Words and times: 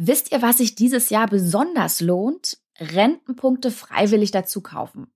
Wisst 0.00 0.30
ihr, 0.30 0.42
was 0.42 0.58
sich 0.58 0.76
dieses 0.76 1.10
Jahr 1.10 1.26
besonders 1.26 2.00
lohnt? 2.00 2.58
Rentenpunkte 2.78 3.72
freiwillig 3.72 4.30
dazu 4.30 4.60
kaufen. 4.60 5.08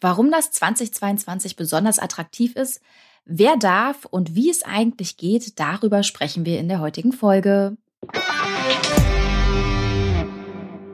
Warum 0.00 0.30
das 0.30 0.50
2022 0.52 1.54
besonders 1.54 1.98
attraktiv 1.98 2.56
ist, 2.56 2.80
wer 3.26 3.58
darf 3.58 4.06
und 4.06 4.34
wie 4.34 4.48
es 4.48 4.62
eigentlich 4.62 5.18
geht, 5.18 5.60
darüber 5.60 6.02
sprechen 6.02 6.46
wir 6.46 6.58
in 6.58 6.68
der 6.68 6.80
heutigen 6.80 7.12
Folge. 7.12 7.76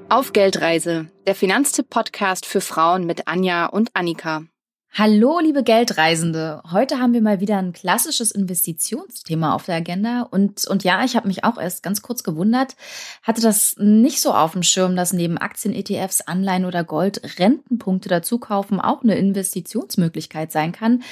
Auf 0.09 0.33
Geldreise, 0.33 1.09
der 1.29 1.37
Finanztipp-Podcast 1.37 2.45
für 2.45 2.61
Frauen 2.61 3.07
mit 3.07 3.29
Anja 3.29 3.67
und 3.67 3.91
Annika. 3.95 4.47
Hallo, 4.91 5.39
liebe 5.39 5.63
Geldreisende. 5.63 6.61
Heute 6.73 6.99
haben 6.99 7.13
wir 7.13 7.23
mal 7.23 7.41
wieder 7.41 7.59
ein 7.59 7.73
klassisches 7.73 8.33
Investitionsthema 8.33 9.55
auf 9.55 9.67
der 9.67 9.77
Agenda. 9.77 10.23
Und, 10.23 10.67
und 10.67 10.83
ja, 10.83 11.05
ich 11.05 11.15
habe 11.15 11.29
mich 11.29 11.45
auch 11.45 11.57
erst 11.57 11.85
ganz 11.85 12.03
kurz 12.03 12.25
gewundert, 12.25 12.75
hatte 13.23 13.41
das 13.41 13.77
nicht 13.79 14.21
so 14.21 14.33
auf 14.33 14.53
dem 14.53 14.65
Schirm, 14.65 14.97
dass 14.97 15.13
neben 15.13 15.39
Aktien, 15.39 15.73
ETFs, 15.73 16.23
Anleihen 16.23 16.65
oder 16.65 16.83
Gold 16.83 17.39
Rentenpunkte 17.39 18.09
dazu 18.09 18.39
kaufen 18.39 18.81
auch 18.81 19.03
eine 19.05 19.17
Investitionsmöglichkeit 19.17 20.51
sein 20.51 20.73
kann. 20.73 21.05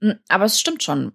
Hm, 0.00 0.14
aber 0.28 0.46
es 0.46 0.58
stimmt 0.58 0.82
schon. 0.82 1.12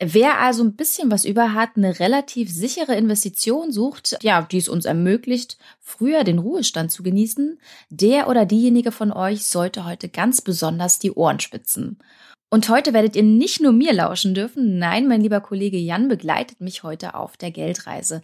Wer 0.00 0.40
also 0.40 0.64
ein 0.64 0.74
bisschen 0.74 1.10
was 1.10 1.24
über 1.24 1.54
hat, 1.54 1.76
eine 1.76 2.00
relativ 2.00 2.50
sichere 2.50 2.96
Investition 2.96 3.70
sucht, 3.70 4.18
ja, 4.22 4.42
die 4.42 4.58
es 4.58 4.68
uns 4.68 4.86
ermöglicht, 4.86 5.56
früher 5.80 6.24
den 6.24 6.40
Ruhestand 6.40 6.90
zu 6.90 7.04
genießen, 7.04 7.60
der 7.90 8.28
oder 8.28 8.44
diejenige 8.44 8.90
von 8.90 9.12
euch 9.12 9.46
sollte 9.46 9.84
heute 9.84 10.08
ganz 10.08 10.40
besonders 10.40 10.98
die 10.98 11.12
Ohren 11.12 11.38
spitzen. 11.38 11.98
Und 12.50 12.68
heute 12.68 12.92
werdet 12.92 13.16
ihr 13.16 13.22
nicht 13.22 13.60
nur 13.60 13.72
mir 13.72 13.92
lauschen 13.92 14.34
dürfen, 14.34 14.78
nein, 14.78 15.08
mein 15.08 15.20
lieber 15.20 15.40
Kollege 15.40 15.76
Jan 15.76 16.08
begleitet 16.08 16.60
mich 16.60 16.82
heute 16.82 17.14
auf 17.14 17.36
der 17.36 17.50
Geldreise. 17.50 18.20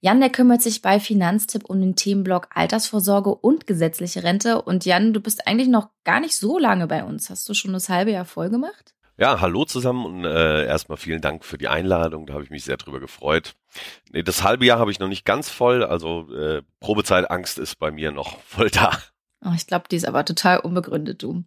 Jan, 0.00 0.20
der 0.20 0.30
kümmert 0.30 0.62
sich 0.62 0.82
bei 0.82 1.00
Finanztipp 1.00 1.68
um 1.68 1.80
den 1.80 1.96
Themenblock 1.96 2.48
Altersvorsorge 2.54 3.34
und 3.34 3.66
gesetzliche 3.66 4.22
Rente. 4.22 4.62
Und 4.62 4.86
Jan, 4.86 5.12
du 5.12 5.20
bist 5.20 5.46
eigentlich 5.46 5.68
noch 5.68 5.88
gar 6.04 6.20
nicht 6.20 6.36
so 6.36 6.58
lange 6.58 6.86
bei 6.86 7.04
uns. 7.04 7.28
Hast 7.28 7.46
du 7.48 7.54
schon 7.54 7.72
das 7.74 7.88
halbe 7.90 8.12
Jahr 8.12 8.24
voll 8.24 8.48
gemacht? 8.48 8.93
Ja, 9.16 9.40
hallo 9.40 9.64
zusammen 9.64 10.06
und 10.06 10.24
äh, 10.24 10.66
erstmal 10.66 10.98
vielen 10.98 11.20
Dank 11.20 11.44
für 11.44 11.56
die 11.56 11.68
Einladung, 11.68 12.26
da 12.26 12.34
habe 12.34 12.42
ich 12.42 12.50
mich 12.50 12.64
sehr 12.64 12.76
drüber 12.76 12.98
gefreut. 12.98 13.54
Nee, 14.10 14.24
das 14.24 14.42
halbe 14.42 14.66
Jahr 14.66 14.80
habe 14.80 14.90
ich 14.90 14.98
noch 14.98 15.08
nicht 15.08 15.24
ganz 15.24 15.48
voll, 15.48 15.84
also 15.84 16.28
äh, 16.34 16.62
Probezeit-Angst 16.80 17.58
ist 17.58 17.76
bei 17.76 17.92
mir 17.92 18.10
noch 18.10 18.40
voll 18.44 18.70
da. 18.70 18.90
Oh, 19.44 19.52
ich 19.54 19.68
glaube, 19.68 19.84
die 19.88 19.96
ist 19.96 20.08
aber 20.08 20.24
total 20.24 20.58
unbegründet, 20.58 21.22
du. 21.22 21.44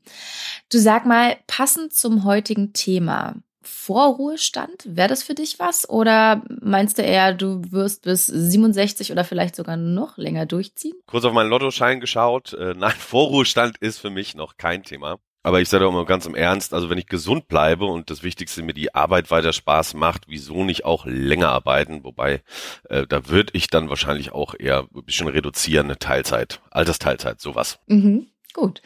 Du 0.72 0.78
sag 0.78 1.06
mal, 1.06 1.38
passend 1.48 1.94
zum 1.94 2.24
heutigen 2.24 2.72
Thema, 2.72 3.36
Vorruhestand, 3.64 4.84
wäre 4.86 5.10
das 5.10 5.24
für 5.24 5.34
dich 5.34 5.60
was? 5.60 5.90
Oder 5.90 6.44
meinst 6.62 6.98
du 6.98 7.02
eher, 7.02 7.34
du 7.34 7.62
wirst 7.72 8.04
bis 8.04 8.28
67 8.28 9.12
oder 9.12 9.26
vielleicht 9.26 9.58
sogar 9.58 9.76
noch 9.76 10.18
länger 10.18 10.46
durchziehen? 10.46 10.96
Kurz 11.06 11.26
auf 11.26 11.34
meinen 11.34 11.50
Lottoschein 11.50 12.00
geschaut. 12.00 12.54
Äh, 12.54 12.76
nein, 12.78 12.96
Vorruhestand 12.98 13.78
ist 13.80 14.00
für 14.00 14.10
mich 14.10 14.36
noch 14.36 14.56
kein 14.56 14.84
Thema. 14.84 15.18
Aber 15.48 15.62
ich 15.62 15.70
sage 15.70 15.88
auch 15.88 15.94
mal 15.94 16.04
ganz 16.04 16.26
im 16.26 16.36
Ernst, 16.36 16.74
also 16.74 16.90
wenn 16.90 16.98
ich 16.98 17.08
gesund 17.08 17.48
bleibe 17.48 17.86
und 17.86 18.10
das 18.10 18.22
Wichtigste 18.22 18.64
mir 18.64 18.74
die 18.74 18.94
Arbeit 18.94 19.32
weiter 19.32 19.54
Spaß 19.54 19.94
macht, 19.94 20.24
wieso 20.28 20.66
nicht 20.66 20.84
auch 20.84 21.06
länger 21.06 21.48
arbeiten? 21.48 22.04
Wobei, 22.04 22.42
äh, 22.90 23.08
da 23.08 23.30
würde 23.30 23.54
ich 23.54 23.68
dann 23.68 23.88
wahrscheinlich 23.88 24.34
auch 24.34 24.56
eher 24.60 24.90
ein 24.94 25.06
bisschen 25.06 25.30
reduzieren, 25.30 25.96
Teilzeit, 26.00 26.60
Altersteilzeit, 26.70 27.40
sowas. 27.40 27.80
Mhm, 27.88 28.28
gut. 28.54 28.82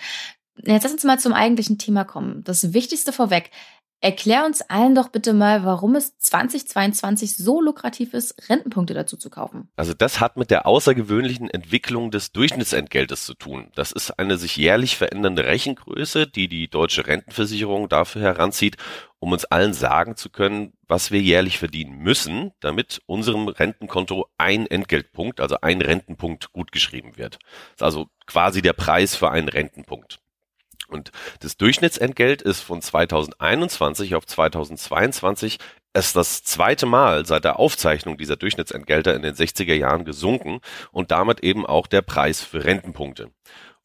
Jetzt 0.64 0.84
lass 0.84 0.92
uns 0.92 1.03
mal 1.03 1.18
zum 1.18 1.34
eigentlichen 1.34 1.80
Thema 1.80 2.03
kommen. 2.03 2.44
Das 2.44 2.73
Wichtigste 2.73 3.12
vorweg. 3.12 3.50
Erklär 4.03 4.45
uns 4.47 4.63
allen 4.63 4.95
doch 4.95 5.09
bitte 5.09 5.31
mal, 5.31 5.63
warum 5.63 5.95
es 5.95 6.17
2022 6.17 7.38
so 7.38 7.61
lukrativ 7.61 8.16
ist, 8.16 8.49
Rentenpunkte 8.49 8.95
dazu 8.95 9.16
zu 9.16 9.30
kaufen. 9.30 9.69
Also 9.75 9.94
das 9.94 10.19
hat 10.19 10.38
mit 10.38 10.49
der 10.49 10.66
außergewöhnlichen 10.66 11.52
Entwicklung 11.52 12.09
des 12.09 12.31
Durchschnittsentgeltes 12.31 13.25
zu 13.25 13.35
tun. 13.35 13.72
Das 13.75 13.91
ist 13.91 14.17
eine 14.17 14.38
sich 14.38 14.57
jährlich 14.57 14.97
verändernde 14.97 15.45
Rechengröße, 15.45 16.25
die 16.25 16.47
die 16.47 16.67
deutsche 16.67 17.05
Rentenversicherung 17.05 17.89
dafür 17.89 18.23
heranzieht, 18.23 18.77
um 19.19 19.34
uns 19.34 19.45
allen 19.45 19.73
sagen 19.73 20.16
zu 20.16 20.31
können, 20.31 20.73
was 20.88 21.11
wir 21.11 21.22
jährlich 21.22 21.59
verdienen 21.59 22.00
müssen, 22.00 22.53
damit 22.59 23.03
unserem 23.06 23.50
Rentenkonto 23.50 24.25
ein 24.40 24.66
Entgeltpunkt, 24.66 25.40
also 25.40 25.57
ein 25.61 25.79
Rentenpunkt 25.79 26.51
gutgeschrieben 26.53 27.17
wird. 27.17 27.35
Das 27.35 27.75
ist 27.75 27.84
also 27.84 28.07
quasi 28.25 28.63
der 28.63 28.73
Preis 28.73 29.16
für 29.16 29.29
einen 29.29 29.47
Rentenpunkt. 29.47 30.22
Und 30.91 31.12
das 31.40 31.56
Durchschnittsentgelt 31.56 32.41
ist 32.41 32.59
von 32.59 32.81
2021 32.81 34.13
auf 34.16 34.25
2022 34.25 35.57
erst 35.94 36.16
das 36.16 36.44
zweite 36.44 36.85
Mal 36.85 37.25
seit 37.25 37.46
der 37.46 37.59
Aufzeichnung 37.59 38.18
dieser 38.18 38.35
Durchschnittsentgelter 38.35 39.16
in 39.16 39.22
den 39.22 39.34
60er 39.34 39.74
Jahren 39.74 40.03
gesunken 40.03 40.59
und 40.91 41.12
damit 41.12 41.41
eben 41.41 41.66
auch 41.66 41.88
der 41.88 42.02
Preis 42.02 42.41
für 42.41 42.66
Rentenpunkte. 42.66 43.31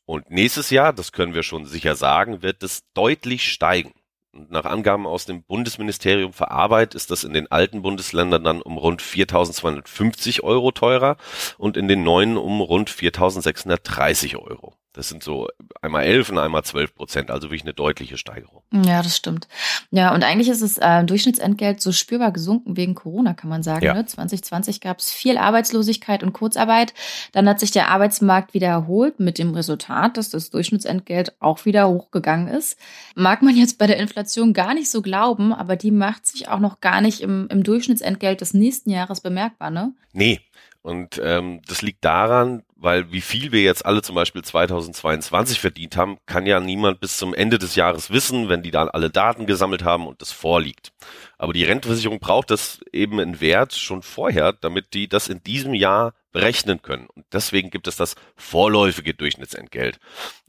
Und 0.05 0.31
nächstes 0.31 0.71
Jahr, 0.71 0.93
das 0.93 1.13
können 1.13 1.35
wir 1.35 1.43
schon 1.43 1.65
sicher 1.65 1.95
sagen, 1.95 2.43
wird 2.43 2.63
es 2.63 2.83
deutlich 2.93 3.53
steigen. 3.53 3.93
Und 4.33 4.51
nach 4.51 4.65
Angaben 4.65 5.07
aus 5.07 5.27
dem 5.27 5.45
Bundesministerium 5.45 6.33
für 6.33 6.51
Arbeit 6.51 6.95
ist 6.95 7.11
das 7.11 7.25
in 7.25 7.33
den 7.33 7.51
alten 7.51 7.83
Bundesländern 7.83 8.45
dann 8.45 8.63
um 8.63 8.77
rund 8.77 9.01
4.250 9.01 10.43
Euro 10.43 10.73
teurer 10.73 11.17
und 11.57 11.77
in 11.77 11.89
den 11.89 12.03
neuen 12.03 12.37
um 12.37 12.61
rund 12.61 12.91
4.630 12.91 14.37
Euro. 14.37 14.75
Das 14.97 15.11
sind 15.11 15.23
so 15.23 15.49
einmal 15.83 16.05
11 16.05 16.31
und 16.31 16.39
einmal 16.39 16.65
12 16.65 16.95
Prozent, 16.95 17.31
also 17.31 17.49
wirklich 17.49 17.65
eine 17.65 17.75
deutliche 17.75 18.17
Steigerung. 18.17 18.63
Ja, 18.73 19.03
das 19.03 19.15
stimmt. 19.15 19.47
Ja, 19.91 20.15
und 20.15 20.23
eigentlich 20.25 20.49
ist 20.49 20.63
das 20.63 20.79
äh, 20.79 21.05
Durchschnittsentgelt 21.05 21.83
so 21.83 21.93
spürbar 21.93 22.33
gesunken 22.33 22.79
wegen 22.79 22.95
Corona, 22.95 23.35
kann 23.35 23.51
man 23.51 23.63
sagen. 23.63 23.85
Ja. 23.85 23.93
Ne? 23.93 24.07
2020 24.07 24.81
gab 24.81 25.01
es 25.01 25.13
viel 25.13 25.37
Arbeitslosigkeit 25.37 26.23
und 26.23 26.33
Kurzarbeit. 26.33 26.95
Dann 27.33 27.47
hat 27.47 27.61
sich 27.61 27.73
der 27.73 27.91
Arbeitsmarkt 27.91 28.55
wieder 28.55 28.69
erholt 28.69 29.21
mit 29.21 29.37
dem 29.37 29.53
Resultat, 29.53 30.17
dass 30.17 30.31
das 30.31 30.49
Durchschnittsentgelt 30.49 31.37
auch 31.41 31.67
wieder 31.67 31.89
hochgegangen 31.91 32.49
ist. 32.49 32.79
Mag 33.15 33.43
man 33.43 33.55
jetzt 33.55 33.77
bei 33.77 33.87
der 33.87 33.99
Inflation 33.99 34.55
gar 34.55 34.73
nicht 34.73 34.91
so 34.91 35.03
glauben, 35.03 35.53
aber 35.53 35.77
die 35.77 35.91
macht 35.91 36.25
sich 36.25 36.49
auch 36.49 36.59
noch 36.59 36.81
gar 36.81 37.03
nicht 37.03 37.21
im, 37.21 37.49
im 37.51 37.63
Durchschnittsentgelt 37.63 38.41
des 38.41 38.55
nächsten 38.55 38.89
Jahres 38.89 39.21
bemerkbar, 39.21 39.71
ne? 39.71 39.93
Nee, 40.15 40.41
und 40.87 41.21
ähm, 41.23 41.63
das 41.67 41.83
liegt 41.83 42.05
daran, 42.05 42.63
weil 42.77 43.11
wie 43.11 43.23
viel 43.23 43.53
wir 43.53 43.63
jetzt 43.63 43.85
alle 43.87 44.03
zum 44.03 44.15
Beispiel 44.15 44.43
2022 44.43 45.61
verdient 45.61 45.97
haben, 45.97 46.19
kann 46.27 46.47
ja 46.47 46.61
niemand 46.61 47.01
bis 47.01 47.17
zum 47.17 47.35
Ende 47.35 47.59
des 47.59 47.75
Jahres 47.75 48.11
wissen, 48.11 48.49
wenn 48.49 48.63
die 48.63 48.71
dann 48.71 48.89
alle 48.89 49.11
Daten 49.11 49.47
gesammelt 49.47 49.83
haben 49.83 50.07
und 50.07 50.21
das 50.21 50.31
vorliegt. 50.31 50.93
Aber 51.39 51.55
die 51.55 51.65
Rentenversicherung 51.65 52.21
braucht 52.21 52.51
das 52.51 52.81
eben 52.93 53.19
in 53.19 53.41
Wert 53.41 53.75
schon 53.75 54.03
vorher, 54.03 54.53
damit 54.53 54.93
die 54.93 55.09
das 55.09 55.29
in 55.29 55.43
diesem 55.43 55.75
Jahr 55.75 56.15
berechnen 56.33 56.83
können. 56.83 57.07
Und 57.15 57.25
deswegen 57.33 57.71
gibt 57.71 57.89
es 57.89 57.97
das 57.97 58.15
vorläufige 58.37 59.15
Durchschnittsentgelt. 59.15 59.99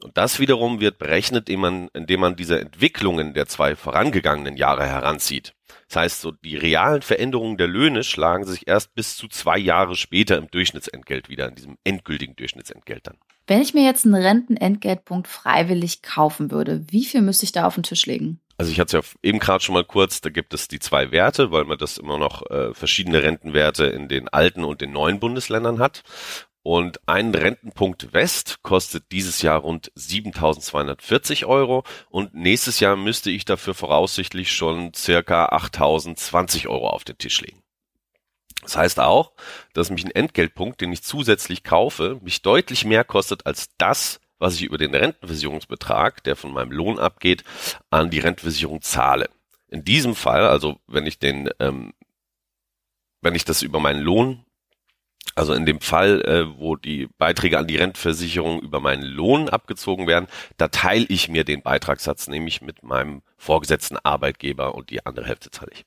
Und 0.03 0.17
das 0.17 0.39
wiederum 0.39 0.81
wird 0.81 0.97
berechnet, 0.97 1.47
indem 1.47 1.61
man, 1.61 1.87
indem 1.93 2.19
man 2.19 2.35
diese 2.35 2.59
Entwicklungen 2.59 3.33
der 3.33 3.47
zwei 3.47 3.77
vorangegangenen 3.77 4.57
Jahre 4.57 4.85
heranzieht. 4.85 5.53
Das 5.87 5.95
heißt, 5.97 6.21
so 6.21 6.31
die 6.31 6.57
realen 6.57 7.01
Veränderungen 7.01 7.57
der 7.57 7.67
Löhne 7.67 8.03
schlagen 8.03 8.45
sich 8.45 8.67
erst 8.67 8.93
bis 8.93 9.15
zu 9.15 9.27
zwei 9.27 9.57
Jahre 9.57 9.95
später 9.95 10.37
im 10.37 10.51
Durchschnittsentgelt 10.51 11.29
wieder, 11.29 11.47
in 11.47 11.55
diesem 11.55 11.77
endgültigen 11.83 12.35
Durchschnittsentgelt 12.35 13.07
dann. 13.07 13.17
Wenn 13.47 13.61
ich 13.61 13.73
mir 13.73 13.85
jetzt 13.85 14.05
einen 14.05 14.15
Rentenentgeltpunkt 14.15 15.29
freiwillig 15.29 16.01
kaufen 16.01 16.51
würde, 16.51 16.85
wie 16.89 17.05
viel 17.05 17.21
müsste 17.21 17.45
ich 17.45 17.53
da 17.53 17.65
auf 17.65 17.75
den 17.75 17.83
Tisch 17.83 18.05
legen? 18.05 18.41
Also 18.57 18.71
ich 18.71 18.79
hatte 18.79 18.97
es 18.97 19.05
ja 19.05 19.19
eben 19.21 19.39
gerade 19.39 19.63
schon 19.63 19.73
mal 19.73 19.85
kurz, 19.85 20.19
da 20.19 20.29
gibt 20.29 20.53
es 20.53 20.67
die 20.67 20.79
zwei 20.79 21.11
Werte, 21.11 21.51
weil 21.51 21.63
man 21.63 21.77
das 21.77 21.97
immer 21.97 22.17
noch 22.17 22.49
äh, 22.49 22.73
verschiedene 22.73 23.21
Rentenwerte 23.21 23.85
in 23.85 24.07
den 24.09 24.27
alten 24.29 24.63
und 24.63 24.81
den 24.81 24.91
neuen 24.91 25.19
Bundesländern 25.19 25.79
hat. 25.79 26.03
Und 26.67 26.99
ein 27.07 27.33
Rentenpunkt 27.33 28.11
West 28.11 28.61
kostet 28.61 29.13
dieses 29.13 29.41
Jahr 29.41 29.59
rund 29.59 29.89
7.240 29.93 31.45
Euro 31.45 31.85
und 32.09 32.33
nächstes 32.33 32.81
Jahr 32.81 32.97
müsste 32.97 33.31
ich 33.31 33.45
dafür 33.45 33.73
voraussichtlich 33.73 34.51
schon 34.51 34.93
circa 34.93 35.45
8.020 35.45 36.67
Euro 36.67 36.89
auf 36.89 37.05
den 37.05 37.17
Tisch 37.17 37.39
legen. 37.39 37.63
Das 38.63 38.75
heißt 38.75 38.99
auch, 38.99 39.31
dass 39.71 39.91
mich 39.91 40.03
ein 40.03 40.11
Entgeltpunkt, 40.11 40.81
den 40.81 40.91
ich 40.91 41.03
zusätzlich 41.03 41.63
kaufe, 41.63 42.19
mich 42.21 42.41
deutlich 42.41 42.83
mehr 42.83 43.05
kostet 43.05 43.45
als 43.45 43.69
das, 43.77 44.19
was 44.37 44.55
ich 44.55 44.63
über 44.63 44.77
den 44.77 44.93
Rentenversicherungsbetrag, 44.93 46.21
der 46.25 46.35
von 46.35 46.51
meinem 46.51 46.73
Lohn 46.73 46.99
abgeht, 46.99 47.45
an 47.91 48.09
die 48.09 48.19
Rentenversicherung 48.19 48.81
zahle. 48.81 49.29
In 49.69 49.85
diesem 49.85 50.15
Fall, 50.15 50.45
also 50.45 50.81
wenn 50.85 51.05
ich 51.05 51.17
den, 51.17 51.49
ähm, 51.61 51.93
wenn 53.21 53.35
ich 53.35 53.45
das 53.45 53.61
über 53.61 53.79
meinen 53.79 54.01
Lohn 54.01 54.43
also 55.35 55.53
in 55.53 55.65
dem 55.65 55.81
Fall, 55.81 56.21
äh, 56.21 56.59
wo 56.59 56.75
die 56.75 57.07
Beiträge 57.17 57.57
an 57.59 57.67
die 57.67 57.77
Rentenversicherung 57.77 58.61
über 58.61 58.79
meinen 58.79 59.03
Lohn 59.03 59.49
abgezogen 59.49 60.07
werden, 60.07 60.27
da 60.57 60.67
teile 60.67 61.05
ich 61.09 61.29
mir 61.29 61.43
den 61.43 61.61
Beitragssatz 61.61 62.27
nämlich 62.27 62.61
mit 62.61 62.83
meinem 62.83 63.21
vorgesetzten 63.37 63.97
Arbeitgeber 64.03 64.75
und 64.75 64.89
die 64.89 65.05
andere 65.05 65.25
Hälfte 65.25 65.51
zahle 65.51 65.71
ich. 65.73 65.85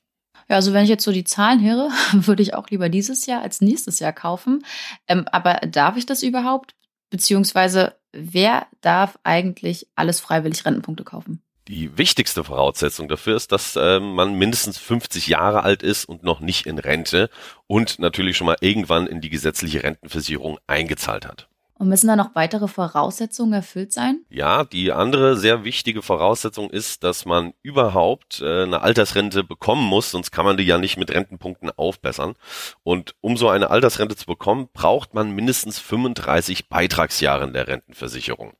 Ja, 0.49 0.55
also 0.57 0.73
wenn 0.73 0.83
ich 0.83 0.89
jetzt 0.89 1.03
so 1.03 1.11
die 1.11 1.23
Zahlen 1.23 1.63
höre, 1.63 1.89
würde 2.13 2.43
ich 2.43 2.53
auch 2.53 2.69
lieber 2.69 2.89
dieses 2.89 3.25
Jahr 3.25 3.41
als 3.41 3.61
nächstes 3.61 3.99
Jahr 3.99 4.13
kaufen. 4.13 4.65
Ähm, 5.07 5.25
aber 5.31 5.55
darf 5.67 5.97
ich 5.97 6.05
das 6.05 6.23
überhaupt? 6.23 6.75
Beziehungsweise 7.09 7.95
wer 8.11 8.67
darf 8.81 9.19
eigentlich 9.23 9.87
alles 9.95 10.19
freiwillig 10.19 10.65
Rentenpunkte 10.65 11.03
kaufen? 11.03 11.41
Die 11.67 11.97
wichtigste 11.97 12.43
Voraussetzung 12.43 13.07
dafür 13.07 13.35
ist, 13.35 13.51
dass 13.51 13.75
äh, 13.75 13.99
man 13.99 14.33
mindestens 14.33 14.77
50 14.77 15.27
Jahre 15.27 15.63
alt 15.63 15.83
ist 15.83 16.05
und 16.05 16.23
noch 16.23 16.39
nicht 16.39 16.65
in 16.65 16.79
Rente 16.79 17.29
und 17.67 17.99
natürlich 17.99 18.35
schon 18.37 18.47
mal 18.47 18.57
irgendwann 18.61 19.07
in 19.07 19.21
die 19.21 19.29
gesetzliche 19.29 19.83
Rentenversicherung 19.83 20.57
eingezahlt 20.67 21.25
hat. 21.25 21.47
Und 21.81 21.89
müssen 21.89 22.07
da 22.07 22.15
noch 22.15 22.35
weitere 22.35 22.67
Voraussetzungen 22.67 23.53
erfüllt 23.53 23.91
sein? 23.91 24.23
Ja, 24.29 24.65
die 24.65 24.91
andere 24.91 25.35
sehr 25.35 25.63
wichtige 25.63 26.03
Voraussetzung 26.03 26.69
ist, 26.69 27.03
dass 27.03 27.25
man 27.25 27.55
überhaupt 27.63 28.39
äh, 28.39 28.63
eine 28.63 28.81
Altersrente 28.81 29.43
bekommen 29.43 29.83
muss, 29.83 30.11
sonst 30.11 30.29
kann 30.29 30.45
man 30.45 30.57
die 30.57 30.63
ja 30.63 30.77
nicht 30.77 30.97
mit 30.97 31.09
Rentenpunkten 31.09 31.71
aufbessern. 31.71 32.35
Und 32.83 33.15
um 33.21 33.35
so 33.35 33.49
eine 33.49 33.71
Altersrente 33.71 34.15
zu 34.15 34.27
bekommen, 34.27 34.69
braucht 34.73 35.15
man 35.15 35.31
mindestens 35.31 35.79
35 35.79 36.69
Beitragsjahre 36.69 37.45
in 37.45 37.53
der 37.53 37.67
Rentenversicherung. 37.67 38.53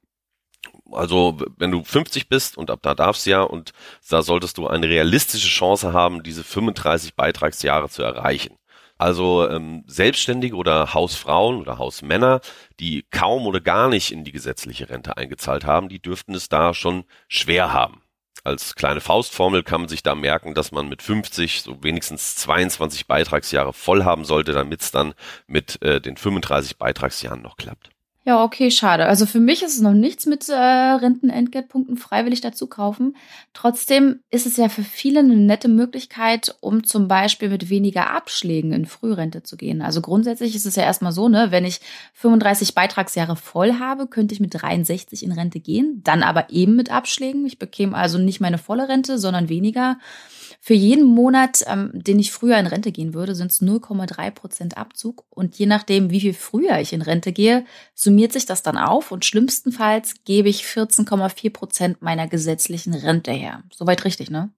Also 0.94 1.38
wenn 1.58 1.72
du 1.72 1.84
50 1.84 2.30
bist 2.30 2.58
und 2.58 2.70
ab 2.70 2.80
da 2.82 2.96
darfst 2.96 3.26
ja 3.26 3.42
und 3.42 3.72
da 4.10 4.22
solltest 4.22 4.58
du 4.58 4.68
eine 4.68 4.88
realistische 4.88 5.48
Chance 5.50 5.94
haben, 5.94 6.24
diese 6.24 6.44
35 6.44 7.16
Beitragsjahre 7.16 7.90
zu 7.90 8.04
erreichen. 8.04 8.58
Also 8.98 9.50
ähm, 9.50 9.84
Selbstständige 9.88 10.56
oder 10.56 10.94
Hausfrauen 10.94 11.60
oder 11.60 11.80
Hausmänner, 11.80 12.40
die 12.80 13.04
kaum 13.10 13.48
oder 13.48 13.60
gar 13.60 13.90
nicht 13.90 14.12
in 14.12 14.24
die 14.24 14.32
gesetzliche 14.32 14.90
Rente 14.90 15.18
eingezahlt 15.18 15.66
haben, 15.66 15.90
die 15.90 16.00
dürften 16.00 16.36
es 16.36 16.50
da 16.50 16.76
schon 16.76 17.06
schwer 17.28 17.74
haben. 17.74 18.04
Als 18.44 18.76
kleine 18.76 19.02
Faustformel 19.02 19.64
kann 19.64 19.82
man 19.82 19.88
sich 19.90 20.04
da 20.04 20.14
merken, 20.14 20.54
dass 20.54 20.72
man 20.72 20.88
mit 20.88 21.02
50 21.02 21.64
so 21.64 21.84
wenigstens 21.84 22.36
22 22.36 23.08
Beitragsjahre 23.08 23.74
voll 23.74 24.04
haben 24.04 24.24
sollte, 24.24 24.52
damit 24.54 24.82
es 24.82 24.92
dann 24.92 25.16
mit 25.48 25.82
äh, 25.82 26.00
den 26.00 26.16
35 26.18 26.78
Beitragsjahren 26.78 27.42
noch 27.42 27.58
klappt. 27.58 27.90
Ja, 28.24 28.44
okay, 28.44 28.70
schade. 28.70 29.08
Also 29.08 29.26
für 29.26 29.40
mich 29.40 29.64
ist 29.64 29.74
es 29.74 29.82
noch 29.82 29.94
nichts 29.94 30.28
mit 30.28 30.48
äh, 30.48 30.54
Rentenentgeltpunkten 30.54 31.98
freiwillig 31.98 32.40
dazu 32.42 32.68
kaufen. 32.68 33.16
Trotzdem 33.54 34.20
ist 34.30 34.46
es 34.46 34.58
ja 34.58 34.70
für 34.70 34.84
viele 34.84 35.22
eine 35.22 35.36
nette 35.36 35.68
Möglichkeit, 35.68 36.56
um 36.60 36.84
zum 36.84 37.08
Beispiel 37.08 37.50
mit 37.50 37.72
weniger 37.72 38.12
Abschlägen 38.12 38.74
in 38.74 38.86
Frührente 38.86 39.42
zu 39.42 39.58
gehen. 39.58 39.82
Also 39.82 40.02
grundsätzlich 40.02 40.56
ist 40.56 40.68
es 40.68 40.76
ja 40.76 40.84
erstmal 40.84 41.14
so, 41.14 41.30
ne, 41.30 41.48
wenn 41.50 41.66
ich 41.66 41.82
35 42.14 42.76
Beitragsjahre 42.76 43.36
voll 43.36 43.80
habe, 43.80 44.06
könnte 44.06 44.36
ich 44.36 44.40
mit 44.40 44.54
63 44.54 45.24
in 45.24 45.32
Rente 45.32 45.60
gehen, 45.60 46.02
dann 46.04 46.22
aber 46.22 46.52
eben 46.52 46.76
mit 46.76 46.92
Abschlägen. 46.92 47.44
Ich 47.48 47.58
bekäme 47.58 47.98
also 47.98 48.20
nicht 48.20 48.40
meine 48.40 48.60
volle 48.60 48.88
Rente, 48.88 49.18
sondern 49.18 49.50
weniger. 49.50 49.98
Für 50.64 50.76
jeden 50.76 51.06
Monat, 51.06 51.64
ähm, 51.66 51.90
den 51.92 52.20
ich 52.20 52.32
früher 52.32 52.60
in 52.60 52.68
Rente 52.68 52.92
gehen 52.92 53.16
würde, 53.16 53.34
sind 53.34 53.52
es 53.52 53.64
0,3 53.64 54.30
Prozent 54.30 54.78
Abzug. 54.78 55.26
Und 55.32 55.58
je 55.58 55.66
nachdem, 55.66 56.12
wie 56.12 56.22
viel 56.22 56.36
früher 56.36 56.80
ich 56.80 56.94
in 56.94 57.02
Rente 57.02 57.32
gehe, 57.32 57.66
summiert 57.96 58.32
sich 58.32 58.46
das 58.46 58.62
dann 58.62 58.78
auf 58.78 59.12
und 59.12 59.26
schlimmstenfalls 59.26 60.24
gebe 60.24 60.50
ich 60.50 60.64
14,4 60.64 61.52
Prozent 61.52 62.02
meiner 62.04 62.28
gesetzlichen 62.28 62.94
Rente 62.94 63.32
her. 63.32 63.64
Soweit 63.74 64.06
richtig, 64.06 64.30
ne? 64.30 64.52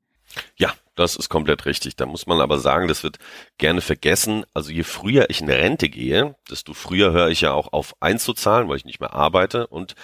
Ja, 0.57 0.73
das 0.95 1.15
ist 1.15 1.29
komplett 1.29 1.65
richtig. 1.65 1.95
Da 1.95 2.05
muss 2.05 2.27
man 2.27 2.41
aber 2.41 2.59
sagen, 2.59 2.89
das 2.89 3.03
wird 3.03 3.17
gerne 3.57 3.79
vergessen. 3.79 4.45
Also 4.53 4.71
je 4.71 4.83
früher 4.83 5.29
ich 5.29 5.39
in 5.39 5.50
Rente 5.50 5.88
gehe, 5.88 6.35
desto 6.51 6.73
früher 6.73 7.13
höre 7.13 7.29
ich 7.29 7.41
ja 7.41 7.53
auch 7.53 7.71
auf 7.71 7.95
einzuzahlen, 8.01 8.67
weil 8.67 8.75
ich 8.77 8.85
nicht 8.85 9.00
mehr 9.00 9.13
arbeite 9.13 9.67
und 9.67 9.95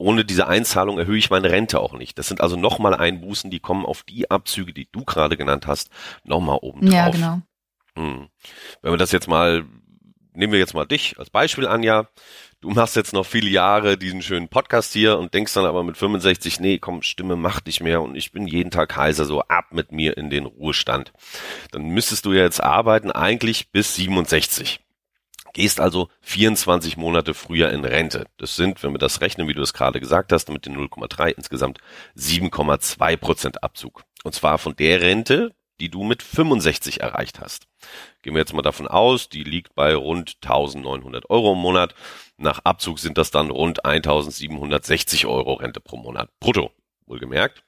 ohne 0.00 0.24
diese 0.24 0.48
Einzahlung 0.48 0.98
erhöhe 0.98 1.18
ich 1.18 1.30
meine 1.30 1.50
Rente 1.50 1.78
auch 1.78 1.92
nicht. 1.92 2.18
Das 2.18 2.26
sind 2.26 2.40
also 2.40 2.56
nochmal 2.56 2.94
Einbußen, 2.94 3.50
die 3.50 3.60
kommen 3.60 3.84
auf 3.84 4.02
die 4.02 4.30
Abzüge, 4.30 4.72
die 4.72 4.88
du 4.90 5.04
gerade 5.04 5.36
genannt 5.36 5.66
hast, 5.66 5.90
nochmal 6.24 6.58
oben 6.62 6.80
drauf. 6.80 6.94
Ja, 6.94 7.08
genau. 7.10 7.42
Hm. 7.96 8.28
Wenn 8.80 8.92
wir 8.92 8.96
das 8.96 9.12
jetzt 9.12 9.28
mal, 9.28 9.64
nehmen 10.32 10.52
wir 10.52 10.58
jetzt 10.58 10.74
mal 10.74 10.86
dich 10.86 11.18
als 11.18 11.28
Beispiel, 11.28 11.66
Anja. 11.66 12.08
Du 12.62 12.70
machst 12.70 12.96
jetzt 12.96 13.12
noch 13.12 13.24
viele 13.24 13.48
Jahre 13.48 13.96
diesen 13.96 14.22
schönen 14.22 14.48
Podcast 14.48 14.92
hier 14.92 15.18
und 15.18 15.32
denkst 15.32 15.54
dann 15.54 15.64
aber 15.64 15.82
mit 15.82 15.96
65, 15.96 16.60
nee, 16.60 16.78
komm, 16.78 17.02
Stimme 17.02 17.36
macht 17.36 17.66
nicht 17.66 17.80
mehr 17.80 18.02
und 18.02 18.14
ich 18.16 18.32
bin 18.32 18.46
jeden 18.46 18.70
Tag 18.70 18.96
heiser, 18.96 19.24
so 19.24 19.42
ab 19.42 19.66
mit 19.70 19.92
mir 19.92 20.16
in 20.16 20.30
den 20.30 20.46
Ruhestand. 20.46 21.12
Dann 21.72 21.84
müsstest 21.84 22.24
du 22.24 22.32
ja 22.32 22.42
jetzt 22.42 22.62
arbeiten 22.62 23.10
eigentlich 23.10 23.70
bis 23.70 23.94
67. 23.96 24.80
Gehst 25.52 25.80
also 25.80 26.08
24 26.22 26.96
Monate 26.96 27.34
früher 27.34 27.70
in 27.70 27.84
Rente. 27.84 28.26
Das 28.36 28.56
sind, 28.56 28.82
wenn 28.82 28.92
wir 28.92 28.98
das 28.98 29.20
rechnen, 29.20 29.48
wie 29.48 29.54
du 29.54 29.62
es 29.62 29.72
gerade 29.72 30.00
gesagt 30.00 30.32
hast, 30.32 30.48
mit 30.48 30.66
den 30.66 30.76
0,3 30.76 31.30
insgesamt 31.30 31.78
7,2 32.16 33.16
Prozent 33.16 33.62
Abzug. 33.62 34.04
Und 34.22 34.34
zwar 34.34 34.58
von 34.58 34.76
der 34.76 35.00
Rente, 35.00 35.52
die 35.80 35.88
du 35.88 36.04
mit 36.04 36.22
65 36.22 37.00
erreicht 37.00 37.40
hast. 37.40 37.66
Gehen 38.22 38.34
wir 38.34 38.40
jetzt 38.40 38.52
mal 38.52 38.62
davon 38.62 38.86
aus, 38.86 39.28
die 39.28 39.44
liegt 39.44 39.74
bei 39.74 39.94
rund 39.94 40.36
1900 40.42 41.30
Euro 41.30 41.54
im 41.54 41.58
Monat. 41.58 41.94
Nach 42.36 42.60
Abzug 42.64 42.98
sind 42.98 43.18
das 43.18 43.30
dann 43.30 43.50
rund 43.50 43.84
1760 43.84 45.26
Euro 45.26 45.54
Rente 45.54 45.80
pro 45.80 45.96
Monat. 45.96 46.28
Brutto, 46.38 46.70
wohlgemerkt. 47.06 47.64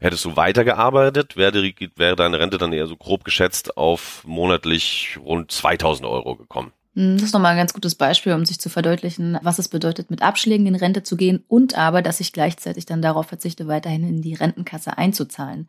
Hättest 0.00 0.24
du 0.24 0.36
weitergearbeitet, 0.36 1.36
wäre, 1.36 1.62
wäre 1.94 2.16
deine 2.16 2.40
Rente 2.40 2.58
dann 2.58 2.72
eher 2.72 2.88
so 2.88 2.96
grob 2.96 3.24
geschätzt 3.24 3.76
auf 3.76 4.24
monatlich 4.24 5.18
rund 5.20 5.52
2000 5.52 6.06
Euro 6.08 6.34
gekommen. 6.34 6.72
Hm, 6.94 7.16
das 7.16 7.26
ist 7.26 7.32
nochmal 7.32 7.52
ein 7.52 7.58
ganz 7.58 7.72
gutes 7.72 7.94
Beispiel, 7.94 8.32
um 8.32 8.44
sich 8.44 8.60
zu 8.60 8.68
verdeutlichen, 8.68 9.38
was 9.42 9.58
es 9.58 9.68
bedeutet, 9.68 10.10
mit 10.10 10.22
Abschlägen 10.22 10.66
in 10.66 10.74
Rente 10.74 11.02
zu 11.02 11.16
gehen 11.16 11.44
und 11.48 11.76
aber, 11.76 12.02
dass 12.02 12.20
ich 12.20 12.32
gleichzeitig 12.32 12.86
dann 12.86 13.02
darauf 13.02 13.26
verzichte, 13.26 13.66
weiterhin 13.66 14.06
in 14.06 14.22
die 14.22 14.34
Rentenkasse 14.34 14.98
einzuzahlen. 14.98 15.68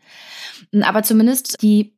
Hm, 0.71 0.83
aber 0.83 1.03
zumindest 1.03 1.61
die 1.61 1.93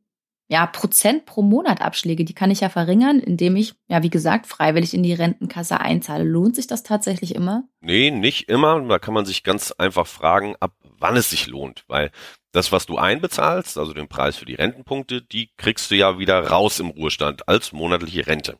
ja, 0.47 0.67
Prozent 0.67 1.25
pro 1.25 1.41
Monat 1.41 1.81
Abschläge, 1.81 2.23
die 2.23 2.35
kann 2.35 2.51
ich 2.51 2.59
ja 2.59 2.69
verringern, 2.69 3.19
indem 3.19 3.55
ich, 3.55 3.73
ja, 3.87 4.03
wie 4.03 4.11
gesagt, 4.11 4.45
freiwillig 4.45 4.93
in 4.93 5.01
die 5.01 5.13
Rentenkasse 5.13 5.79
einzahle. 5.79 6.23
Lohnt 6.23 6.55
sich 6.55 6.67
das 6.67 6.83
tatsächlich 6.83 7.33
immer? 7.33 7.63
Nee, 7.81 8.11
nicht 8.11 8.47
immer. 8.47 8.79
Da 8.81 8.99
kann 8.99 9.15
man 9.15 9.25
sich 9.25 9.43
ganz 9.43 9.71
einfach 9.71 10.05
fragen, 10.05 10.55
ab 10.59 10.75
wann 10.99 11.17
es 11.17 11.31
sich 11.31 11.47
lohnt, 11.47 11.83
weil 11.87 12.11
das, 12.51 12.71
was 12.71 12.85
du 12.85 12.97
einbezahlst, 12.97 13.77
also 13.77 13.93
den 13.93 14.07
Preis 14.07 14.37
für 14.37 14.45
die 14.45 14.55
Rentenpunkte, 14.55 15.21
die 15.21 15.49
kriegst 15.57 15.89
du 15.89 15.95
ja 15.95 16.19
wieder 16.19 16.47
raus 16.47 16.79
im 16.79 16.89
Ruhestand 16.89 17.49
als 17.49 17.73
monatliche 17.73 18.27
Rente. 18.27 18.57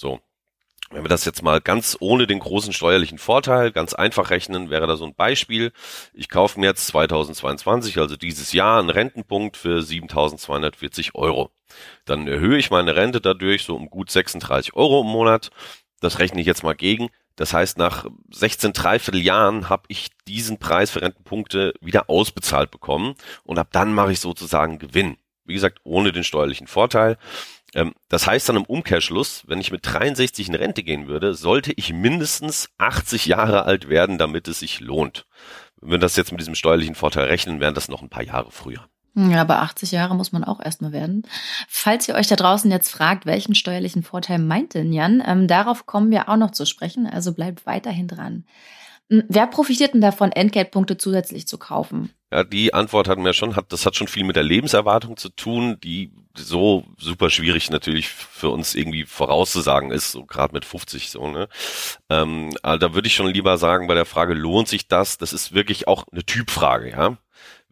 So. 0.00 0.18
Wenn 0.92 1.04
wir 1.04 1.08
das 1.08 1.24
jetzt 1.24 1.42
mal 1.42 1.60
ganz 1.60 1.96
ohne 2.00 2.26
den 2.26 2.40
großen 2.40 2.72
steuerlichen 2.72 3.18
Vorteil 3.18 3.70
ganz 3.70 3.94
einfach 3.94 4.30
rechnen, 4.30 4.70
wäre 4.70 4.88
da 4.88 4.96
so 4.96 5.04
ein 5.04 5.14
Beispiel. 5.14 5.72
Ich 6.14 6.28
kaufe 6.28 6.58
mir 6.58 6.66
jetzt 6.66 6.86
2022, 6.88 7.98
also 7.98 8.16
dieses 8.16 8.52
Jahr, 8.52 8.80
einen 8.80 8.90
Rentenpunkt 8.90 9.56
für 9.56 9.78
7.240 9.80 11.14
Euro. 11.14 11.52
Dann 12.06 12.26
erhöhe 12.26 12.58
ich 12.58 12.72
meine 12.72 12.96
Rente 12.96 13.20
dadurch 13.20 13.62
so 13.62 13.76
um 13.76 13.88
gut 13.88 14.10
36 14.10 14.74
Euro 14.74 15.02
im 15.02 15.06
Monat. 15.06 15.50
Das 16.00 16.18
rechne 16.18 16.40
ich 16.40 16.46
jetzt 16.46 16.64
mal 16.64 16.74
gegen. 16.74 17.10
Das 17.36 17.52
heißt, 17.52 17.78
nach 17.78 18.06
16 18.32 18.72
Dreivierteljahren 18.72 19.68
habe 19.68 19.84
ich 19.88 20.08
diesen 20.26 20.58
Preis 20.58 20.90
für 20.90 21.02
Rentenpunkte 21.02 21.74
wieder 21.80 22.10
ausbezahlt 22.10 22.72
bekommen 22.72 23.14
und 23.44 23.58
ab 23.58 23.68
dann 23.70 23.94
mache 23.94 24.12
ich 24.12 24.20
sozusagen 24.20 24.78
Gewinn. 24.78 25.18
Wie 25.44 25.54
gesagt, 25.54 25.80
ohne 25.84 26.10
den 26.12 26.24
steuerlichen 26.24 26.66
Vorteil. 26.66 27.16
Ähm, 27.74 27.94
das 28.08 28.26
heißt 28.26 28.48
dann 28.48 28.56
im 28.56 28.64
Umkehrschluss, 28.64 29.44
wenn 29.46 29.60
ich 29.60 29.70
mit 29.70 29.80
63 29.84 30.48
in 30.48 30.54
Rente 30.54 30.82
gehen 30.82 31.06
würde, 31.06 31.34
sollte 31.34 31.72
ich 31.76 31.92
mindestens 31.92 32.70
80 32.78 33.26
Jahre 33.26 33.64
alt 33.64 33.88
werden, 33.88 34.18
damit 34.18 34.48
es 34.48 34.60
sich 34.60 34.80
lohnt. 34.80 35.26
Wenn 35.80 35.92
wir 35.92 35.98
das 35.98 36.16
jetzt 36.16 36.32
mit 36.32 36.40
diesem 36.40 36.54
steuerlichen 36.54 36.94
Vorteil 36.94 37.26
rechnen, 37.26 37.60
wären 37.60 37.74
das 37.74 37.88
noch 37.88 38.02
ein 38.02 38.10
paar 38.10 38.24
Jahre 38.24 38.50
früher. 38.50 38.86
Ja, 39.14 39.40
aber 39.40 39.60
80 39.60 39.90
Jahre 39.90 40.14
muss 40.14 40.30
man 40.30 40.44
auch 40.44 40.60
erstmal 40.60 40.92
werden. 40.92 41.26
Falls 41.68 42.06
ihr 42.08 42.14
euch 42.14 42.28
da 42.28 42.36
draußen 42.36 42.70
jetzt 42.70 42.90
fragt, 42.90 43.26
welchen 43.26 43.54
steuerlichen 43.54 44.02
Vorteil 44.02 44.38
meint 44.38 44.74
denn 44.74 44.92
Jan, 44.92 45.22
ähm, 45.26 45.48
darauf 45.48 45.86
kommen 45.86 46.10
wir 46.10 46.28
auch 46.28 46.36
noch 46.36 46.52
zu 46.52 46.64
sprechen, 46.64 47.06
also 47.06 47.34
bleibt 47.34 47.66
weiterhin 47.66 48.06
dran. 48.06 48.44
Hm, 49.10 49.24
wer 49.28 49.46
profitiert 49.48 49.94
denn 49.94 50.00
davon, 50.00 50.30
Entgeltpunkte 50.30 50.96
zusätzlich 50.96 51.48
zu 51.48 51.58
kaufen? 51.58 52.10
Ja, 52.32 52.44
die 52.44 52.74
Antwort 52.74 53.08
hatten 53.08 53.24
wir 53.24 53.32
schon, 53.32 53.56
hat, 53.56 53.72
das 53.72 53.86
hat 53.86 53.96
schon 53.96 54.06
viel 54.06 54.24
mit 54.24 54.36
der 54.36 54.44
Lebenserwartung 54.44 55.16
zu 55.16 55.30
tun, 55.30 55.78
die 55.82 56.12
so 56.36 56.84
super 56.96 57.28
schwierig 57.28 57.70
natürlich 57.70 58.08
für 58.08 58.50
uns 58.50 58.76
irgendwie 58.76 59.04
vorauszusagen 59.04 59.90
ist, 59.90 60.12
so 60.12 60.24
gerade 60.24 60.54
mit 60.54 60.64
50 60.64 61.10
so, 61.10 61.28
ne? 61.28 61.48
Ähm, 62.08 62.50
also 62.62 62.78
da 62.78 62.94
würde 62.94 63.08
ich 63.08 63.14
schon 63.14 63.26
lieber 63.26 63.58
sagen, 63.58 63.88
bei 63.88 63.94
der 63.94 64.06
Frage, 64.06 64.34
lohnt 64.34 64.68
sich 64.68 64.86
das? 64.86 65.18
Das 65.18 65.32
ist 65.32 65.52
wirklich 65.54 65.88
auch 65.88 66.04
eine 66.12 66.24
Typfrage, 66.24 66.90
ja 66.90 67.18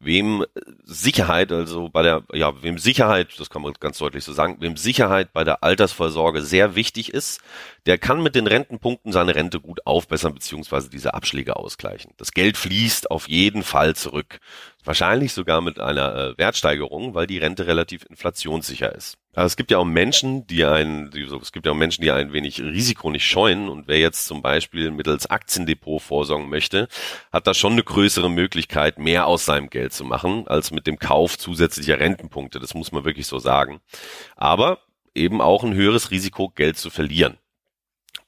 wem 0.01 0.45
Sicherheit, 0.85 1.51
also 1.53 1.89
bei 1.89 2.03
der, 2.03 2.23
ja, 2.33 2.63
wem 2.63 2.79
Sicherheit, 2.79 3.39
das 3.39 3.51
kann 3.51 3.63
man 3.63 3.73
ganz 3.81 3.99
deutlich 3.99 4.25
so 4.25 4.33
sagen, 4.33 4.57
wem 4.61 4.77
Sicherheit 4.77 5.33
bei 5.33 5.45
der 5.45 5.63
Altersvorsorge 5.63 6.43
sehr 6.43 6.75
wichtig 6.75 7.13
ist, 7.13 7.41
der 7.89 7.97
kann 7.97 8.23
mit 8.23 8.35
den 8.35 8.47
Rentenpunkten 8.47 9.13
seine 9.13 9.35
Rente 9.35 9.61
gut 9.61 9.87
aufbessern 9.87 10.35
beziehungsweise 10.35 10.91
diese 10.91 11.15
Abschläge 11.15 11.57
ausgleichen. 11.57 12.13
Das 12.19 12.33
Geld 12.33 12.59
fließt 12.59 13.11
auf 13.11 13.31
jeden 13.31 13.63
Fall 13.63 13.97
zurück. 13.97 14.41
Wahrscheinlich 14.85 15.33
sogar 15.33 15.63
mit 15.63 15.81
einer 15.81 16.15
äh, 16.15 16.39
Wertsteigerung, 16.39 17.15
weil 17.15 17.27
die 17.27 17.39
Rente 17.39 17.67
relativ 17.67 18.05
inflationssicher 18.05 18.95
ist. 18.95 19.17
Aber 19.35 19.47
es 19.47 19.57
gibt 19.57 19.71
ja 19.71 19.79
auch 19.79 19.87
Menschen, 19.87 20.47
die 20.47 20.67
ein, 20.67 21.11
die, 21.13 21.23
es 21.23 21.51
gibt 21.51 21.65
ja 21.65 21.73
auch 21.73 21.77
Menschen, 21.77 22.03
die 22.03 22.11
ein 22.11 22.35
wenig 22.35 22.61
Risiko 22.61 23.11
nicht 23.11 23.27
scheuen. 23.27 23.71
Und 23.71 23.89
wer 23.89 23.99
jetzt 23.99 24.27
zum 24.27 24.43
Beispiel 24.43 24.91
mittels 24.91 25.31
Aktiendepot 25.31 26.03
vorsorgen 26.03 26.51
möchte, 26.51 26.89
hat 27.33 27.47
da 27.47 27.55
schon 27.55 27.73
eine 27.73 27.85
größere 27.85 28.31
Möglichkeit, 28.31 28.99
mehr 28.99 29.27
aus 29.27 29.47
seinem 29.47 29.71
Geld 29.71 29.95
zu 29.95 30.05
machen, 30.05 30.47
als 30.47 30.73
mit 30.73 30.87
dem 30.87 30.99
Kauf 30.99 31.39
zusätzlicher 31.39 31.99
Rentenpunkte. 32.01 32.61
Das 32.61 32.75
muss 32.75 32.93
man 32.93 33.07
wirklich 33.07 33.27
so 33.27 33.39
sagen. 33.39 33.81
Aber 34.37 34.81
eben 35.15 35.41
auch 35.41 35.65
ein 35.65 35.73
höheres 35.73 36.11
Risiko, 36.11 36.51
Geld 36.51 36.77
zu 36.77 36.91
verlieren. 36.91 37.39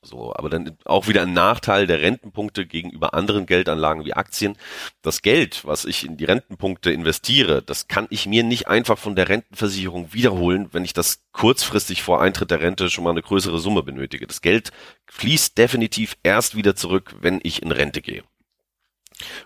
So, 0.03 0.35
aber 0.35 0.49
dann 0.49 0.79
auch 0.87 1.09
wieder 1.09 1.23
ein 1.23 1.35
Nachteil 1.35 1.87
der 1.87 2.01
Rentenpunkte 2.01 2.67
gegenüber 2.67 3.13
anderen 3.13 3.45
Geldanlagen 3.45 4.07
wie 4.07 4.15
Aktien. 4.15 4.57
Das 5.03 5.21
Geld, 5.21 5.67
was 5.67 5.85
ich 5.85 6.07
in 6.07 6.17
die 6.17 6.25
Rentenpunkte 6.25 6.91
investiere, 6.91 7.63
das 7.63 7.87
kann 7.87 8.07
ich 8.09 8.27
mir 8.27 8.43
nicht 8.43 8.67
einfach 8.67 8.97
von 8.99 9.15
der 9.15 9.29
Rentenversicherung 9.29 10.15
wiederholen, 10.15 10.71
wenn 10.73 10.87
ich 10.87 10.95
das 10.95 11.23
kurzfristig 11.33 12.03
vor 12.03 12.23
Eintritt 12.23 12.51
der 12.51 12.61
Rente 12.61 12.89
schon 12.89 13.05
mal 13.05 13.11
eine 13.11 13.23
größere 13.23 13.59
Summe 13.59 13.83
benötige. 13.83 14.27
Das 14.27 14.41
Geld 14.41 14.71
fließt 15.07 15.59
definitiv 15.59 16.17
erst 16.23 16.57
wieder 16.57 16.75
zurück, 16.75 17.17
wenn 17.21 17.39
ich 17.43 17.63
in 17.63 17.71
Rente 17.71 18.01
gehe. 18.01 18.25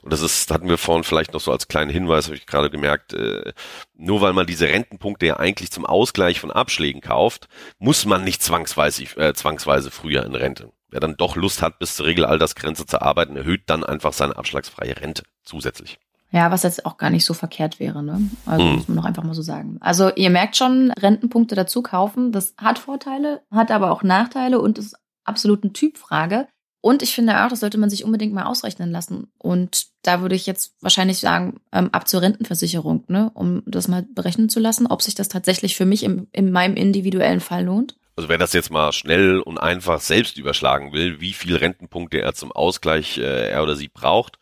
Und 0.03 0.13
das 0.13 0.21
ist, 0.21 0.51
hatten 0.51 0.69
wir 0.69 0.79
vorhin 0.79 1.05
vielleicht 1.05 1.33
noch 1.33 1.41
so 1.41 1.53
als 1.53 1.69
kleinen 1.69 1.91
Hinweis, 1.91 2.27
habe 2.27 2.37
ich 2.37 2.47
gerade 2.47 2.71
gemerkt, 2.71 3.13
äh, 3.13 3.53
nur 3.95 4.21
weil 4.21 4.33
man 4.33 4.47
diese 4.47 4.69
Rentenpunkte 4.69 5.27
ja 5.27 5.37
eigentlich 5.39 5.71
zum 5.71 5.87
Ausgleich 5.87 6.41
von 6.41 6.51
Abschlägen 6.51 7.01
kauft, 7.01 7.49
muss 7.79 8.05
man 8.05 8.25
nicht 8.25 8.43
zwangsweise, 8.43 9.05
äh, 9.17 9.35
zwangsweise 9.35 9.91
früher 9.91 10.25
in 10.25 10.35
Rente. 10.35 10.73
Wer 10.89 11.01
dann 11.01 11.17
doch 11.17 11.37
Lust 11.37 11.63
hat, 11.63 11.79
bis 11.79 11.97
zur 11.97 12.07
Regelaltersgrenze 12.07 12.87
zu 12.87 13.03
arbeiten, 13.03 13.37
erhöht 13.37 13.63
dann 13.67 13.85
einfach 13.85 14.13
seine 14.13 14.37
abschlagsfreie 14.37 14.97
Rente 14.97 15.25
zusätzlich. 15.43 15.99
Ja, 16.31 16.51
was 16.51 16.65
jetzt 16.65 16.85
auch 16.85 16.97
gar 16.97 17.11
nicht 17.11 17.25
so 17.25 17.33
verkehrt 17.33 17.79
wäre, 17.79 18.03
ne? 18.03 18.21
Also 18.45 18.65
hm. 18.65 18.75
muss 18.75 18.89
man 18.89 18.97
doch 18.97 19.05
einfach 19.05 19.23
mal 19.23 19.35
so 19.35 19.43
sagen. 19.43 19.79
Also 19.81 20.11
ihr 20.15 20.31
merkt 20.31 20.57
schon, 20.57 20.91
Rentenpunkte 20.91 21.55
dazu 21.55 21.81
kaufen, 21.81 22.33
das 22.33 22.55
hat 22.59 22.81
Vorteile, 22.81 23.43
hat 23.53 23.71
aber 23.71 23.93
auch 23.93 24.03
Nachteile 24.03 24.61
und 24.61 24.79
ist 24.79 24.97
absolut 25.25 25.63
eine 25.63 25.73
Typfrage. 25.73 26.49
Und 26.85 27.03
ich 27.03 27.15
finde 27.15 27.43
auch, 27.43 27.49
das 27.49 27.61
sollte 27.61 27.79
man 27.79 27.89
sich 27.89 28.05
unbedingt 28.05 28.35
mal 28.35 28.45
ausrechnen 28.45 28.91
lassen. 28.91 29.29
Und 29.39 29.87
da 30.03 30.21
würde 30.21 30.35
ich 30.35 30.45
jetzt 30.45 30.75
wahrscheinlich 30.83 31.19
sagen, 31.19 31.59
ähm, 31.73 31.89
ab 31.93 32.07
zur 32.07 32.21
Rentenversicherung, 32.21 33.05
ne, 33.09 33.31
um 33.33 33.63
das 33.65 33.89
mal 33.89 34.03
berechnen 34.03 34.51
zu 34.51 34.61
lassen, 34.61 34.87
ob 34.87 35.01
sich 35.01 35.15
das 35.15 35.31
tatsächlich 35.31 35.77
für 35.77 35.87
mich 35.87 36.03
im, 36.03 36.27
in 36.33 36.53
meinem 36.53 36.77
individuellen 36.77 37.41
Fall 37.41 37.65
lohnt. 37.65 37.97
Also 38.17 38.29
wer 38.29 38.37
das 38.37 38.53
jetzt 38.53 38.71
mal 38.71 38.93
schnell 38.93 39.41
und 39.41 39.57
einfach 39.57 39.99
selbst 39.99 40.37
überschlagen 40.37 40.93
will, 40.93 41.23
wie 41.23 41.33
viel 41.33 41.57
Rentenpunkte 41.57 42.21
er 42.21 42.35
zum 42.35 42.53
Ausgleich 42.53 43.17
äh, 43.17 43.49
er 43.49 43.63
oder 43.63 43.77
sie 43.77 43.89
braucht 43.89 44.39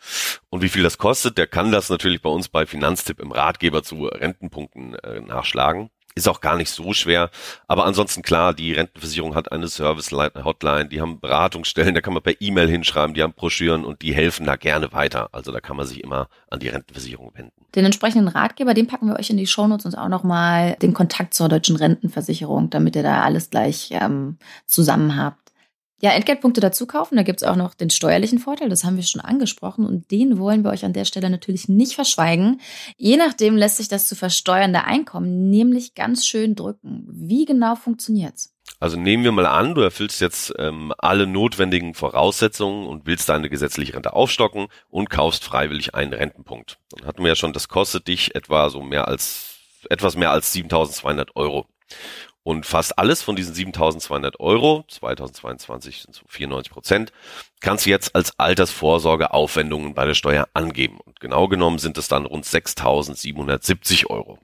und 0.51 0.63
wie 0.63 0.69
viel 0.69 0.83
das 0.83 0.99
kostet, 0.99 1.39
der 1.39 1.47
kann 1.47 1.71
das 1.71 1.91
natürlich 1.91 2.23
bei 2.23 2.29
uns 2.29 2.49
bei 2.49 2.67
Finanztipp 2.67 3.21
im 3.21 3.31
Ratgeber 3.31 3.85
zu 3.85 4.07
Rentenpunkten 4.07 4.97
äh, 4.97 5.21
nachschlagen. 5.21 5.91
Ist 6.15 6.29
auch 6.29 6.41
gar 6.41 6.57
nicht 6.57 6.71
so 6.71 6.93
schwer. 6.93 7.31
Aber 7.67 7.87
ansonsten 7.87 8.23
klar, 8.23 8.53
die 8.53 8.73
Rentenversicherung 8.73 9.35
hat 9.35 9.51
eine 9.51 9.69
Service-Hotline, 9.69 10.89
die 10.89 11.01
haben 11.01 11.21
Beratungsstellen, 11.21 11.95
da 11.95 12.01
kann 12.01 12.13
man 12.13 12.23
per 12.23 12.41
E-Mail 12.41 12.69
hinschreiben, 12.69 13.15
die 13.15 13.23
haben 13.23 13.33
Broschüren 13.33 13.85
und 13.85 14.03
die 14.03 14.15
helfen 14.15 14.47
da 14.47 14.57
gerne 14.57 14.93
weiter. 14.93 15.31
Also 15.33 15.53
da 15.53 15.61
kann 15.61 15.77
man 15.77 15.87
sich 15.87 16.03
immer 16.05 16.29
an 16.51 16.61
die 16.61 16.69
Rentenversicherung 16.69 17.33
wenden. 17.35 17.53
Den 17.75 17.87
entsprechenden 17.87 18.29
Ratgeber, 18.29 18.75
den 18.75 18.87
packen 18.87 19.09
wir 19.09 19.19
euch 19.19 19.31
in 19.31 19.39
die 19.39 19.47
Shownotes 19.47 19.87
und 19.87 19.97
auch 19.97 20.09
nochmal 20.09 20.77
den 20.83 20.93
Kontakt 20.93 21.33
zur 21.33 21.49
deutschen 21.49 21.77
Rentenversicherung, 21.77 22.69
damit 22.69 22.95
ihr 22.97 23.03
da 23.03 23.23
alles 23.23 23.49
gleich 23.49 23.89
ähm, 23.93 24.37
zusammen 24.67 25.17
habt. 25.17 25.42
Ja, 26.05 26.11
Entgeltpunkte 26.11 26.61
dazu 26.61 26.87
kaufen, 26.87 27.15
da 27.15 27.23
gibt's 27.23 27.45
auch 27.45 27.55
noch 27.55 27.75
den 27.75 27.89
steuerlichen 27.89 28.41
Vorteil, 28.41 28.69
das 28.69 28.83
haben 28.83 28.97
wir 28.97 29.05
schon 29.05 29.21
angesprochen 29.21 29.87
und 29.87 30.11
den 30.11 30.37
wollen 30.37 30.65
wir 30.65 30.71
euch 30.71 30.85
an 30.85 30.93
der 30.93 31.05
Stelle 31.05 31.31
natürlich 31.31 31.69
nicht 31.69 31.95
verschweigen. 31.95 32.61
Je 32.97 33.17
nachdem 33.17 33.57
lässt 33.57 33.77
sich 33.77 33.87
das 33.87 34.09
zu 34.09 34.17
versteuernde 34.17 34.83
Einkommen 34.83 35.49
nämlich 35.49 35.95
ganz 35.95 36.27
schön 36.27 36.57
drücken. 36.57 37.07
Wie 37.09 37.45
genau 37.45 37.77
funktioniert's? 37.77 38.53
Also 38.81 38.99
nehmen 38.99 39.23
wir 39.23 39.31
mal 39.31 39.47
an, 39.47 39.77
du 39.77 39.81
erfüllst 39.81 40.21
jetzt 40.21 40.53
ähm, 40.59 40.93
alle 40.99 41.29
notwendigen 41.29 41.95
Voraussetzungen 41.95 42.89
und 42.89 43.07
willst 43.07 43.29
deine 43.29 43.49
gesetzliche 43.49 43.95
Rente 43.95 44.13
aufstocken 44.13 44.67
und 44.89 45.09
kaufst 45.09 45.45
freiwillig 45.45 45.95
einen 45.95 46.13
Rentenpunkt. 46.13 46.81
Dann 46.91 47.07
hatten 47.07 47.23
wir 47.23 47.29
ja 47.29 47.37
schon, 47.37 47.53
das 47.53 47.69
kostet 47.69 48.09
dich 48.09 48.35
etwa 48.35 48.71
so 48.71 48.83
mehr 48.83 49.07
als 49.07 49.61
etwas 49.89 50.17
mehr 50.17 50.33
als 50.33 50.53
7.200 50.53 51.29
Euro. 51.37 51.67
Und 52.45 52.67
fast 52.67 52.99
alles 52.99 53.23
von 53.23 53.37
diesen 53.37 53.55
7.200 53.55 54.41
Euro, 54.41 54.85
2022 54.89 56.03
sind 56.03 56.13
so 56.15 56.25
94 56.27 56.73
Prozent, 56.73 57.13
kannst 57.61 57.87
du 57.87 57.91
jetzt 57.91 58.17
als 58.17 58.37
Altersvorsorgeaufwendungen 58.39 59.95
bei 59.95 60.07
der 60.07 60.15
Steuer 60.15 60.49
angeben. 60.53 60.99
Und 60.99 61.21
genau 61.21 61.47
genommen 61.47 61.79
sind 61.79 61.99
es 61.99 62.09
dann 62.09 62.27
rund 62.27 62.45
6.770 62.45 64.11
Euro. 64.11 64.41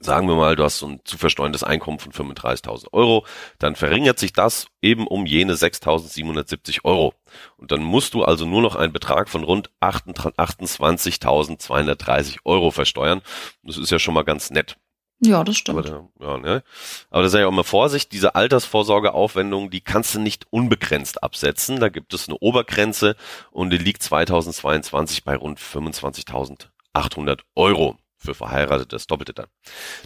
Sagen 0.00 0.26
wir 0.26 0.34
mal, 0.34 0.56
du 0.56 0.64
hast 0.64 0.78
so 0.78 0.88
ein 0.88 0.98
zu 1.04 1.16
versteuerndes 1.16 1.62
Einkommen 1.62 2.00
von 2.00 2.10
35.000 2.10 2.92
Euro, 2.92 3.24
dann 3.60 3.76
verringert 3.76 4.18
sich 4.18 4.32
das 4.32 4.66
eben 4.80 5.06
um 5.06 5.26
jene 5.26 5.54
6.770 5.54 6.84
Euro. 6.84 7.14
Und 7.56 7.70
dann 7.70 7.84
musst 7.84 8.14
du 8.14 8.24
also 8.24 8.44
nur 8.44 8.62
noch 8.62 8.74
einen 8.74 8.92
Betrag 8.92 9.28
von 9.28 9.44
rund 9.44 9.70
28.230 9.80 12.38
Euro 12.44 12.72
versteuern. 12.72 13.22
Das 13.62 13.78
ist 13.78 13.92
ja 13.92 14.00
schon 14.00 14.14
mal 14.14 14.24
ganz 14.24 14.50
nett. 14.50 14.76
Ja, 15.24 15.44
das 15.44 15.56
stimmt. 15.56 15.86
Aber, 15.86 16.08
ja, 16.20 16.36
ne? 16.38 16.64
Aber 17.10 17.22
da 17.22 17.28
sei 17.28 17.40
ja 17.40 17.46
auch 17.46 17.52
mal 17.52 17.62
Vorsicht, 17.62 18.10
diese 18.10 18.34
Altersvorsorgeaufwendung, 18.34 19.70
die 19.70 19.80
kannst 19.80 20.16
du 20.16 20.20
nicht 20.20 20.46
unbegrenzt 20.50 21.22
absetzen. 21.22 21.78
Da 21.78 21.90
gibt 21.90 22.12
es 22.12 22.28
eine 22.28 22.38
Obergrenze 22.38 23.14
und 23.52 23.70
die 23.70 23.78
liegt 23.78 24.02
2022 24.02 25.22
bei 25.22 25.36
rund 25.36 25.60
25.800 25.60 27.40
Euro 27.54 27.96
für 28.16 28.34
Verheiratete, 28.34 28.88
das 28.88 29.06
Doppelte 29.06 29.32
dann. 29.32 29.46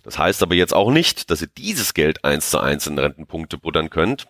Das 0.02 0.18
heißt 0.18 0.42
aber 0.42 0.54
jetzt 0.54 0.74
auch 0.74 0.90
nicht, 0.90 1.30
dass 1.30 1.40
ihr 1.40 1.48
dieses 1.48 1.94
Geld 1.94 2.22
eins 2.22 2.50
zu 2.50 2.58
eins 2.58 2.86
in 2.86 2.98
Rentenpunkte 2.98 3.56
buttern 3.56 3.88
könnt. 3.88 4.26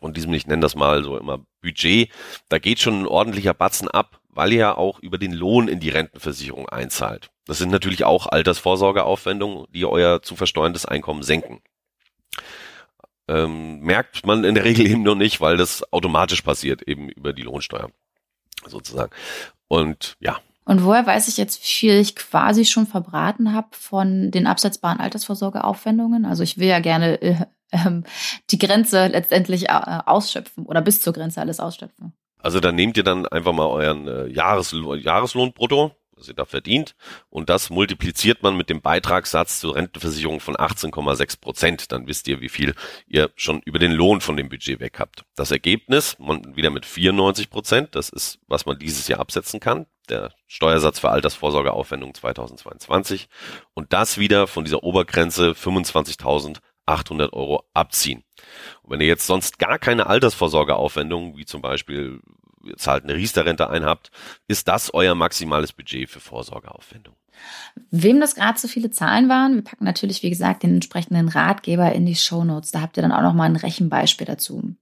Von 0.00 0.14
diesem, 0.14 0.32
ich 0.32 0.46
nenne 0.46 0.62
das 0.62 0.74
mal 0.74 1.04
so 1.04 1.18
immer 1.18 1.44
Budget, 1.60 2.10
da 2.48 2.58
geht 2.58 2.80
schon 2.80 3.02
ein 3.02 3.06
ordentlicher 3.06 3.54
Batzen 3.54 3.88
ab, 3.88 4.20
weil 4.28 4.52
ihr 4.52 4.58
ja 4.58 4.76
auch 4.76 5.00
über 5.00 5.18
den 5.18 5.32
Lohn 5.32 5.68
in 5.68 5.80
die 5.80 5.90
Rentenversicherung 5.90 6.68
einzahlt. 6.68 7.30
Das 7.48 7.56
sind 7.56 7.70
natürlich 7.70 8.04
auch 8.04 8.26
Altersvorsorgeaufwendungen, 8.26 9.66
die 9.72 9.86
euer 9.86 10.20
zu 10.22 10.36
versteuerndes 10.36 10.84
Einkommen 10.84 11.22
senken. 11.22 11.62
Ähm, 13.26 13.80
merkt 13.80 14.26
man 14.26 14.44
in 14.44 14.54
der 14.54 14.64
Regel 14.64 14.86
eben 14.86 15.02
noch 15.02 15.14
nicht, 15.14 15.40
weil 15.40 15.56
das 15.56 15.90
automatisch 15.90 16.42
passiert, 16.42 16.82
eben 16.82 17.08
über 17.08 17.32
die 17.32 17.42
Lohnsteuer 17.42 17.90
sozusagen. 18.66 19.12
Und 19.66 20.16
ja. 20.20 20.38
Und 20.66 20.84
woher 20.84 21.06
weiß 21.06 21.28
ich 21.28 21.38
jetzt, 21.38 21.62
wie 21.62 21.66
viel 21.66 21.94
ich 21.94 22.16
quasi 22.16 22.66
schon 22.66 22.86
verbraten 22.86 23.54
habe 23.54 23.68
von 23.72 24.30
den 24.30 24.46
absetzbaren 24.46 25.00
Altersvorsorgeaufwendungen? 25.00 26.26
Also 26.26 26.42
ich 26.42 26.58
will 26.58 26.68
ja 26.68 26.80
gerne 26.80 27.20
äh, 27.22 27.36
äh, 27.70 28.02
die 28.50 28.58
Grenze 28.58 29.06
letztendlich 29.06 29.70
äh, 29.70 30.00
ausschöpfen 30.04 30.66
oder 30.66 30.82
bis 30.82 31.00
zur 31.00 31.14
Grenze 31.14 31.40
alles 31.40 31.60
ausschöpfen. 31.60 32.12
Also 32.40 32.60
dann 32.60 32.74
nehmt 32.74 32.98
ihr 32.98 33.04
dann 33.04 33.26
einfach 33.26 33.54
mal 33.54 33.66
euren 33.66 34.06
äh, 34.06 34.26
Jahreslohn, 34.26 35.00
Jahreslohn 35.00 35.54
brutto, 35.54 35.92
was 36.18 36.28
ihr 36.28 36.34
da 36.34 36.44
verdient. 36.44 36.94
Und 37.30 37.48
das 37.48 37.70
multipliziert 37.70 38.42
man 38.42 38.56
mit 38.56 38.68
dem 38.68 38.80
Beitragssatz 38.80 39.60
zur 39.60 39.76
Rentenversicherung 39.76 40.40
von 40.40 40.56
18,6 40.56 41.40
Prozent. 41.40 41.92
Dann 41.92 42.06
wisst 42.06 42.28
ihr, 42.28 42.40
wie 42.40 42.48
viel 42.48 42.74
ihr 43.06 43.30
schon 43.36 43.60
über 43.64 43.78
den 43.78 43.92
Lohn 43.92 44.20
von 44.20 44.36
dem 44.36 44.48
Budget 44.48 44.80
weg 44.80 44.98
habt. 44.98 45.24
Das 45.36 45.50
Ergebnis, 45.50 46.16
man 46.18 46.56
wieder 46.56 46.70
mit 46.70 46.86
94 46.86 47.50
Prozent, 47.50 47.94
das 47.94 48.08
ist, 48.08 48.38
was 48.46 48.66
man 48.66 48.78
dieses 48.78 49.08
Jahr 49.08 49.20
absetzen 49.20 49.60
kann. 49.60 49.86
Der 50.08 50.32
Steuersatz 50.46 50.98
für 50.98 51.10
Altersvorsorgeaufwendung 51.10 52.14
2022. 52.14 53.28
Und 53.74 53.92
das 53.92 54.18
wieder 54.18 54.46
von 54.46 54.64
dieser 54.64 54.82
Obergrenze 54.82 55.50
25.800 55.50 57.32
Euro 57.32 57.64
abziehen. 57.74 58.24
Und 58.82 58.92
wenn 58.92 59.00
ihr 59.00 59.06
jetzt 59.06 59.26
sonst 59.26 59.58
gar 59.58 59.78
keine 59.78 60.06
Altersvorsorgeaufwendung, 60.06 61.36
wie 61.36 61.44
zum 61.44 61.60
Beispiel 61.60 62.20
zahlt 62.76 63.04
eine 63.04 63.14
Riester-Rente 63.14 63.70
ein 63.70 63.84
habt, 63.84 64.10
ist 64.46 64.68
das 64.68 64.92
euer 64.92 65.14
maximales 65.14 65.72
Budget 65.72 66.08
für 66.08 66.20
Vorsorgeaufwendung. 66.20 67.14
Wem 67.90 68.20
das 68.20 68.34
gerade 68.34 68.58
so 68.58 68.68
viele 68.68 68.90
Zahlen 68.90 69.28
waren, 69.28 69.54
wir 69.54 69.62
packen 69.62 69.84
natürlich, 69.84 70.22
wie 70.22 70.30
gesagt, 70.30 70.62
den 70.62 70.74
entsprechenden 70.74 71.28
Ratgeber 71.28 71.92
in 71.92 72.06
die 72.06 72.16
Shownotes. 72.16 72.72
Da 72.72 72.80
habt 72.80 72.96
ihr 72.96 73.02
dann 73.02 73.12
auch 73.12 73.22
nochmal 73.22 73.48
ein 73.48 73.56
Rechenbeispiel 73.56 74.26
dazu. 74.26 74.74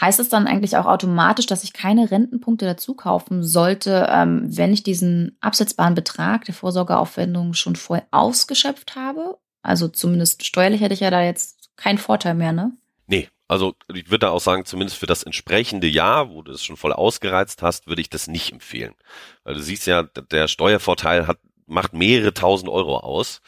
Heißt 0.00 0.20
es 0.20 0.28
dann 0.28 0.46
eigentlich 0.46 0.76
auch 0.76 0.86
automatisch, 0.86 1.46
dass 1.46 1.64
ich 1.64 1.72
keine 1.72 2.10
Rentenpunkte 2.10 2.66
dazu 2.66 2.94
kaufen 2.94 3.42
sollte, 3.42 4.06
ähm, 4.10 4.44
wenn 4.44 4.72
ich 4.72 4.82
diesen 4.82 5.36
absetzbaren 5.40 5.94
Betrag 5.94 6.44
der 6.44 6.54
Vorsorgeaufwendung 6.54 7.54
schon 7.54 7.76
voll 7.76 8.02
ausgeschöpft 8.10 8.96
habe? 8.96 9.38
Also 9.62 9.88
zumindest 9.88 10.44
steuerlich 10.44 10.80
hätte 10.80 10.94
ich 10.94 11.00
ja 11.00 11.10
da 11.10 11.22
jetzt 11.22 11.70
keinen 11.76 11.98
Vorteil 11.98 12.34
mehr, 12.34 12.52
ne? 12.52 12.72
Nee, 13.06 13.28
also 13.52 13.74
ich 13.92 14.06
würde 14.06 14.20
da 14.20 14.30
auch 14.30 14.40
sagen, 14.40 14.64
zumindest 14.64 14.98
für 14.98 15.04
das 15.04 15.24
entsprechende 15.24 15.86
Jahr, 15.86 16.30
wo 16.30 16.40
du 16.40 16.52
es 16.52 16.64
schon 16.64 16.78
voll 16.78 16.94
ausgereizt 16.94 17.60
hast, 17.60 17.86
würde 17.86 18.00
ich 18.00 18.08
das 18.08 18.26
nicht 18.26 18.50
empfehlen. 18.50 18.94
Weil 19.44 19.52
du 19.52 19.60
siehst 19.60 19.86
ja, 19.86 20.04
der 20.04 20.48
Steuervorteil 20.48 21.26
hat, 21.26 21.38
macht 21.66 21.92
mehrere 21.92 22.32
tausend 22.32 22.70
Euro 22.70 22.96
aus. 23.00 23.42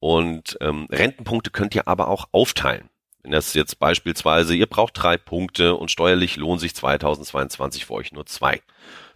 Und 0.00 0.56
ähm, 0.62 0.86
Rentenpunkte 0.90 1.50
könnt 1.50 1.74
ihr 1.74 1.86
aber 1.88 2.08
auch 2.08 2.28
aufteilen. 2.32 2.88
Wenn 3.22 3.32
das 3.32 3.52
jetzt 3.52 3.78
beispielsweise, 3.78 4.54
ihr 4.54 4.66
braucht 4.66 4.94
drei 4.94 5.18
Punkte 5.18 5.74
und 5.74 5.90
steuerlich 5.90 6.36
lohnt 6.36 6.62
sich 6.62 6.74
2022 6.74 7.84
für 7.84 7.92
euch 7.92 8.12
nur 8.12 8.24
zwei. 8.24 8.62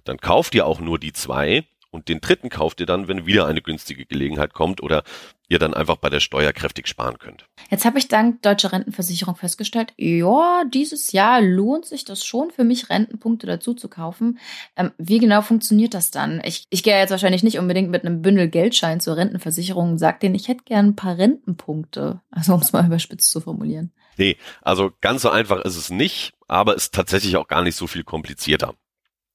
Dann 0.05 0.19
kauft 0.19 0.55
ihr 0.55 0.67
auch 0.67 0.79
nur 0.79 0.99
die 0.99 1.15
zwei 1.15 1.65
und 1.99 2.09
den 2.09 2.21
dritten 2.21 2.49
kauft 2.49 2.79
ihr 2.79 2.87
dann, 2.87 3.09
wenn 3.09 3.27
wieder 3.27 3.47
eine 3.47 3.61
günstige 3.61 4.07
Gelegenheit 4.07 4.55
kommt 4.55 4.81
oder 4.81 5.03
ihr 5.49 5.59
dann 5.59 5.75
einfach 5.75 5.97
bei 5.97 6.11
der 6.11 6.21
Steuer 6.21 6.53
kräftig 6.53 6.87
sparen 6.87 7.19
könnt. 7.19 7.47
Jetzt 7.71 7.85
habe 7.85 7.99
ich 7.99 8.07
dank 8.07 8.41
Deutscher 8.43 8.71
Rentenversicherung 8.71 9.35
festgestellt, 9.35 9.93
ja, 9.97 10.63
dieses 10.73 11.11
Jahr 11.11 11.41
lohnt 11.41 11.87
sich 11.87 12.05
das 12.05 12.25
schon 12.25 12.53
für 12.53 12.63
mich, 12.63 12.89
Rentenpunkte 12.89 13.49
dazu 13.49 13.75
zu 13.75 13.89
kaufen. 13.89 14.39
Ähm, 14.77 14.93
wie 14.99 15.19
genau 15.19 15.43
funktioniert 15.43 15.95
das 15.95 16.13
dann? 16.13 16.41
Ich, 16.45 16.67
ich 16.71 16.85
gehe 16.85 16.97
jetzt 16.97 17.11
wahrscheinlich 17.11 17.43
nicht 17.43 17.59
unbedingt 17.59 17.91
mit 17.91 18.05
einem 18.05 18.23
Bündel 18.23 18.49
Geldschein 18.49 19.01
zur 19.01 19.17
Rentenversicherung 19.17 19.93
und 19.93 19.99
sage 19.99 20.21
denen, 20.21 20.37
ich 20.37 20.47
hätte 20.47 20.65
gern 20.65 20.91
ein 20.91 20.97
paar 20.97 21.19
Rentenpunkte. 21.19 22.21
Also 22.31 22.55
um 22.55 22.61
es 22.61 22.73
mal 22.73 22.87
überspitzt 22.87 23.33
zu 23.33 23.41
formulieren. 23.41 23.93
Nee, 24.17 24.37
also 24.63 24.93
ganz 25.01 25.23
so 25.23 25.31
einfach 25.31 25.65
ist 25.65 25.77
es 25.77 25.91
nicht, 25.91 26.35
aber 26.47 26.77
ist 26.77 26.95
tatsächlich 26.95 27.37
auch 27.37 27.49
gar 27.49 27.63
nicht 27.63 27.77
so 27.77 27.89
viel 27.89 28.05
komplizierter. 28.05 28.75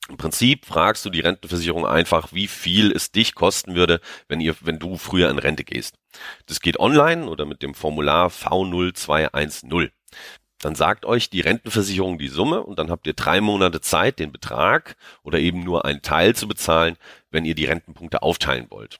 Im 0.09 0.17
Prinzip 0.17 0.65
fragst 0.65 1.05
du 1.05 1.09
die 1.09 1.21
Rentenversicherung 1.21 1.85
einfach, 1.85 2.33
wie 2.33 2.47
viel 2.47 2.91
es 2.91 3.11
dich 3.11 3.35
kosten 3.35 3.73
würde, 3.75 4.01
wenn 4.27 4.41
ihr, 4.41 4.55
wenn 4.61 4.77
du 4.77 4.97
früher 4.97 5.29
in 5.29 5.39
Rente 5.39 5.63
gehst. 5.63 5.95
Das 6.45 6.59
geht 6.59 6.79
online 6.79 7.29
oder 7.29 7.45
mit 7.45 7.61
dem 7.61 7.73
Formular 7.73 8.27
V0210. 8.27 9.91
Dann 10.59 10.75
sagt 10.75 11.05
euch 11.05 11.29
die 11.29 11.41
Rentenversicherung 11.41 12.17
die 12.17 12.27
Summe 12.27 12.63
und 12.63 12.79
dann 12.79 12.89
habt 12.89 13.07
ihr 13.07 13.13
drei 13.13 13.41
Monate 13.41 13.81
Zeit, 13.81 14.19
den 14.19 14.31
Betrag 14.31 14.95
oder 15.23 15.39
eben 15.39 15.63
nur 15.63 15.85
einen 15.85 16.01
Teil 16.01 16.35
zu 16.35 16.47
bezahlen, 16.47 16.97
wenn 17.31 17.45
ihr 17.45 17.55
die 17.55 17.65
Rentenpunkte 17.65 18.21
aufteilen 18.21 18.67
wollt. 18.69 18.99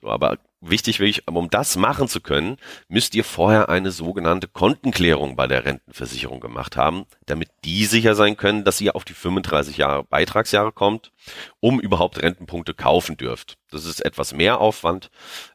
So, 0.00 0.08
aber 0.08 0.38
wichtig, 0.70 1.00
wirklich, 1.00 1.26
um 1.28 1.50
das 1.50 1.76
machen 1.76 2.08
zu 2.08 2.20
können, 2.20 2.56
müsst 2.88 3.14
ihr 3.14 3.24
vorher 3.24 3.68
eine 3.68 3.90
sogenannte 3.90 4.48
Kontenklärung 4.48 5.36
bei 5.36 5.46
der 5.46 5.64
Rentenversicherung 5.64 6.40
gemacht 6.40 6.76
haben, 6.76 7.04
damit 7.26 7.48
die 7.64 7.84
sicher 7.84 8.14
sein 8.14 8.36
können, 8.36 8.64
dass 8.64 8.80
ihr 8.80 8.96
auf 8.96 9.04
die 9.04 9.14
35 9.14 9.76
Jahre 9.76 10.04
Beitragsjahre 10.04 10.72
kommt, 10.72 11.12
um 11.60 11.80
überhaupt 11.80 12.22
Rentenpunkte 12.22 12.74
kaufen 12.74 13.16
dürft. 13.16 13.56
Das 13.70 13.84
ist 13.84 14.04
etwas 14.04 14.34
mehr 14.34 14.60
Aufwand. 14.60 15.10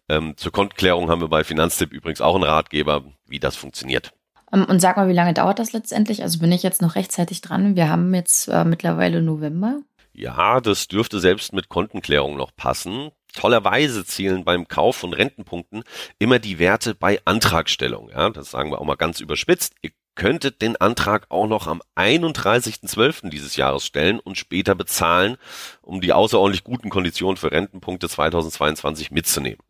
Ähm, 0.09 0.35
zur 0.37 0.51
Kontenklärung 0.51 1.09
haben 1.09 1.21
wir 1.21 1.29
bei 1.29 1.43
Finanztipp 1.43 1.91
übrigens 1.91 2.21
auch 2.21 2.35
einen 2.35 2.43
Ratgeber, 2.43 3.03
wie 3.27 3.39
das 3.39 3.55
funktioniert. 3.55 4.11
Ähm, 4.51 4.65
und 4.65 4.79
sag 4.79 4.97
mal, 4.97 5.07
wie 5.07 5.13
lange 5.13 5.33
dauert 5.33 5.59
das 5.59 5.73
letztendlich? 5.73 6.23
Also 6.23 6.39
bin 6.39 6.51
ich 6.51 6.63
jetzt 6.63 6.81
noch 6.81 6.95
rechtzeitig 6.95 7.41
dran? 7.41 7.75
Wir 7.75 7.89
haben 7.89 8.13
jetzt 8.13 8.47
äh, 8.47 8.63
mittlerweile 8.63 9.21
November. 9.21 9.79
Ja, 10.13 10.59
das 10.59 10.87
dürfte 10.87 11.19
selbst 11.19 11.53
mit 11.53 11.69
Kontenklärung 11.69 12.35
noch 12.35 12.55
passen. 12.55 13.11
Tollerweise 13.33 14.05
zählen 14.05 14.43
beim 14.43 14.67
Kauf 14.67 14.97
von 14.97 15.13
Rentenpunkten 15.13 15.83
immer 16.17 16.39
die 16.39 16.59
Werte 16.59 16.95
bei 16.95 17.19
Antragstellung. 17.25 18.09
Ja, 18.09 18.29
das 18.29 18.51
sagen 18.51 18.71
wir 18.71 18.81
auch 18.81 18.85
mal 18.85 18.95
ganz 18.95 19.19
überspitzt. 19.19 19.75
Ihr 19.81 19.91
könntet 20.15 20.61
den 20.61 20.75
Antrag 20.75 21.27
auch 21.29 21.47
noch 21.47 21.67
am 21.67 21.81
31.12. 21.95 23.29
dieses 23.29 23.55
Jahres 23.55 23.85
stellen 23.85 24.19
und 24.19 24.37
später 24.37 24.75
bezahlen, 24.75 25.37
um 25.81 26.01
die 26.01 26.11
außerordentlich 26.11 26.63
guten 26.63 26.89
Konditionen 26.89 27.37
für 27.37 27.51
Rentenpunkte 27.51 28.09
2022 28.09 29.11
mitzunehmen. 29.11 29.61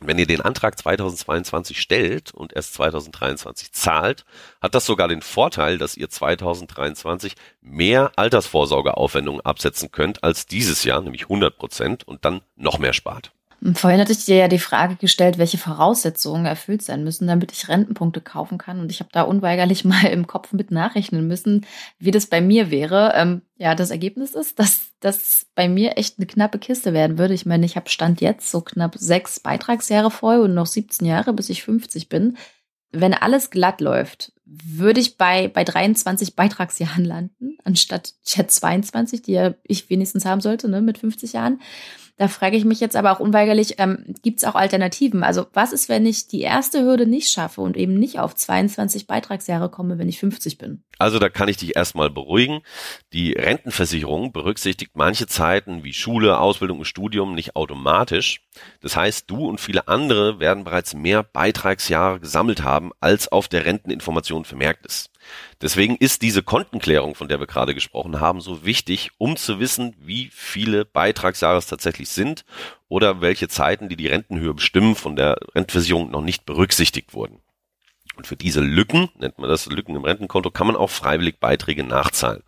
Wenn 0.00 0.18
ihr 0.18 0.26
den 0.26 0.40
Antrag 0.40 0.78
2022 0.78 1.80
stellt 1.80 2.32
und 2.32 2.52
erst 2.52 2.74
2023 2.74 3.72
zahlt, 3.72 4.24
hat 4.60 4.74
das 4.74 4.86
sogar 4.86 5.08
den 5.08 5.22
Vorteil, 5.22 5.78
dass 5.78 5.96
ihr 5.96 6.10
2023 6.10 7.34
mehr 7.62 8.12
Altersvorsorgeaufwendungen 8.16 9.40
absetzen 9.40 9.90
könnt 9.90 10.22
als 10.22 10.46
dieses 10.46 10.84
Jahr, 10.84 11.00
nämlich 11.00 11.22
100 11.22 11.56
Prozent 11.56 12.06
und 12.06 12.24
dann 12.24 12.42
noch 12.56 12.78
mehr 12.78 12.92
spart. 12.92 13.32
Vorhin 13.74 14.00
hatte 14.00 14.12
ich 14.12 14.26
dir 14.26 14.36
ja 14.36 14.48
die 14.48 14.58
Frage 14.58 14.96
gestellt, 14.96 15.38
welche 15.38 15.56
Voraussetzungen 15.56 16.44
erfüllt 16.44 16.82
sein 16.82 17.02
müssen, 17.04 17.26
damit 17.26 17.52
ich 17.52 17.68
Rentenpunkte 17.68 18.20
kaufen 18.20 18.58
kann. 18.58 18.80
Und 18.80 18.90
ich 18.90 19.00
habe 19.00 19.10
da 19.12 19.22
unweigerlich 19.22 19.84
mal 19.86 20.04
im 20.04 20.26
Kopf 20.26 20.52
mit 20.52 20.70
nachrechnen 20.70 21.26
müssen, 21.26 21.64
wie 21.98 22.10
das 22.10 22.26
bei 22.26 22.40
mir 22.40 22.70
wäre. 22.70 23.12
Ähm, 23.14 23.42
ja, 23.56 23.74
das 23.74 23.90
Ergebnis 23.90 24.34
ist, 24.34 24.58
dass 24.58 24.85
das 25.00 25.46
bei 25.54 25.68
mir 25.68 25.98
echt 25.98 26.18
eine 26.18 26.26
knappe 26.26 26.58
Kiste 26.58 26.92
werden 26.92 27.18
würde. 27.18 27.34
Ich 27.34 27.46
meine, 27.46 27.66
ich 27.66 27.76
habe 27.76 27.90
Stand 27.90 28.20
jetzt 28.20 28.50
so 28.50 28.60
knapp 28.60 28.96
sechs 28.96 29.40
Beitragsjahre 29.40 30.10
voll 30.10 30.40
und 30.40 30.54
noch 30.54 30.66
17 30.66 31.06
Jahre, 31.06 31.32
bis 31.32 31.50
ich 31.50 31.62
50 31.62 32.08
bin. 32.08 32.36
Wenn 32.92 33.14
alles 33.14 33.50
glatt 33.50 33.80
läuft, 33.80 34.32
würde 34.44 35.00
ich 35.00 35.18
bei, 35.18 35.48
bei 35.48 35.64
23 35.64 36.34
Beitragsjahren 36.36 37.04
landen, 37.04 37.58
anstatt 37.64 38.14
Chat 38.24 38.50
22, 38.50 39.22
die 39.22 39.32
ja 39.32 39.54
ich 39.64 39.90
wenigstens 39.90 40.24
haben 40.24 40.40
sollte, 40.40 40.68
ne, 40.68 40.80
mit 40.80 40.98
50 40.98 41.34
Jahren. 41.34 41.60
Da 42.18 42.28
frage 42.28 42.56
ich 42.56 42.64
mich 42.64 42.80
jetzt 42.80 42.96
aber 42.96 43.12
auch 43.12 43.20
unweigerlich, 43.20 43.74
ähm, 43.78 44.14
gibt 44.22 44.38
es 44.38 44.44
auch 44.44 44.54
Alternativen? 44.54 45.22
Also 45.22 45.46
was 45.52 45.72
ist, 45.72 45.90
wenn 45.90 46.06
ich 46.06 46.28
die 46.28 46.40
erste 46.40 46.82
Hürde 46.82 47.06
nicht 47.06 47.30
schaffe 47.30 47.60
und 47.60 47.76
eben 47.76 47.98
nicht 47.98 48.18
auf 48.18 48.34
22 48.34 49.06
Beitragsjahre 49.06 49.70
komme, 49.70 49.98
wenn 49.98 50.08
ich 50.08 50.18
50 50.18 50.56
bin? 50.56 50.82
Also 50.98 51.18
da 51.18 51.28
kann 51.28 51.48
ich 51.48 51.58
dich 51.58 51.76
erstmal 51.76 52.08
beruhigen. 52.08 52.62
Die 53.12 53.32
Rentenversicherung 53.32 54.32
berücksichtigt 54.32 54.92
manche 54.94 55.26
Zeiten 55.26 55.84
wie 55.84 55.92
Schule, 55.92 56.38
Ausbildung 56.38 56.78
und 56.78 56.84
Studium 56.86 57.34
nicht 57.34 57.54
automatisch. 57.54 58.40
Das 58.80 58.96
heißt, 58.96 59.30
du 59.30 59.46
und 59.46 59.60
viele 59.60 59.86
andere 59.86 60.40
werden 60.40 60.64
bereits 60.64 60.94
mehr 60.94 61.22
Beitragsjahre 61.22 62.20
gesammelt 62.20 62.62
haben, 62.62 62.92
als 62.98 63.28
auf 63.30 63.48
der 63.48 63.66
Renteninformation 63.66 64.46
vermerkt 64.46 64.86
ist. 64.86 65.10
Deswegen 65.60 65.96
ist 65.96 66.22
diese 66.22 66.42
Kontenklärung, 66.42 67.14
von 67.14 67.28
der 67.28 67.40
wir 67.40 67.46
gerade 67.46 67.74
gesprochen 67.74 68.20
haben, 68.20 68.40
so 68.40 68.64
wichtig, 68.64 69.10
um 69.18 69.36
zu 69.36 69.58
wissen, 69.60 69.94
wie 69.98 70.30
viele 70.32 70.84
Beitragsjahre 70.84 71.58
es 71.58 71.66
tatsächlich 71.66 72.08
sind 72.10 72.44
oder 72.88 73.20
welche 73.20 73.48
Zeiten, 73.48 73.88
die 73.88 73.96
die 73.96 74.08
Rentenhöhe 74.08 74.54
bestimmen, 74.54 74.94
von 74.94 75.16
der 75.16 75.38
Rentenversicherung 75.54 76.10
noch 76.10 76.22
nicht 76.22 76.44
berücksichtigt 76.46 77.14
wurden. 77.14 77.40
Und 78.16 78.26
für 78.26 78.36
diese 78.36 78.60
Lücken, 78.60 79.10
nennt 79.18 79.38
man 79.38 79.48
das 79.50 79.66
Lücken 79.66 79.94
im 79.94 80.04
Rentenkonto, 80.04 80.50
kann 80.50 80.66
man 80.66 80.76
auch 80.76 80.90
freiwillig 80.90 81.38
Beiträge 81.38 81.84
nachzahlen. 81.84 82.42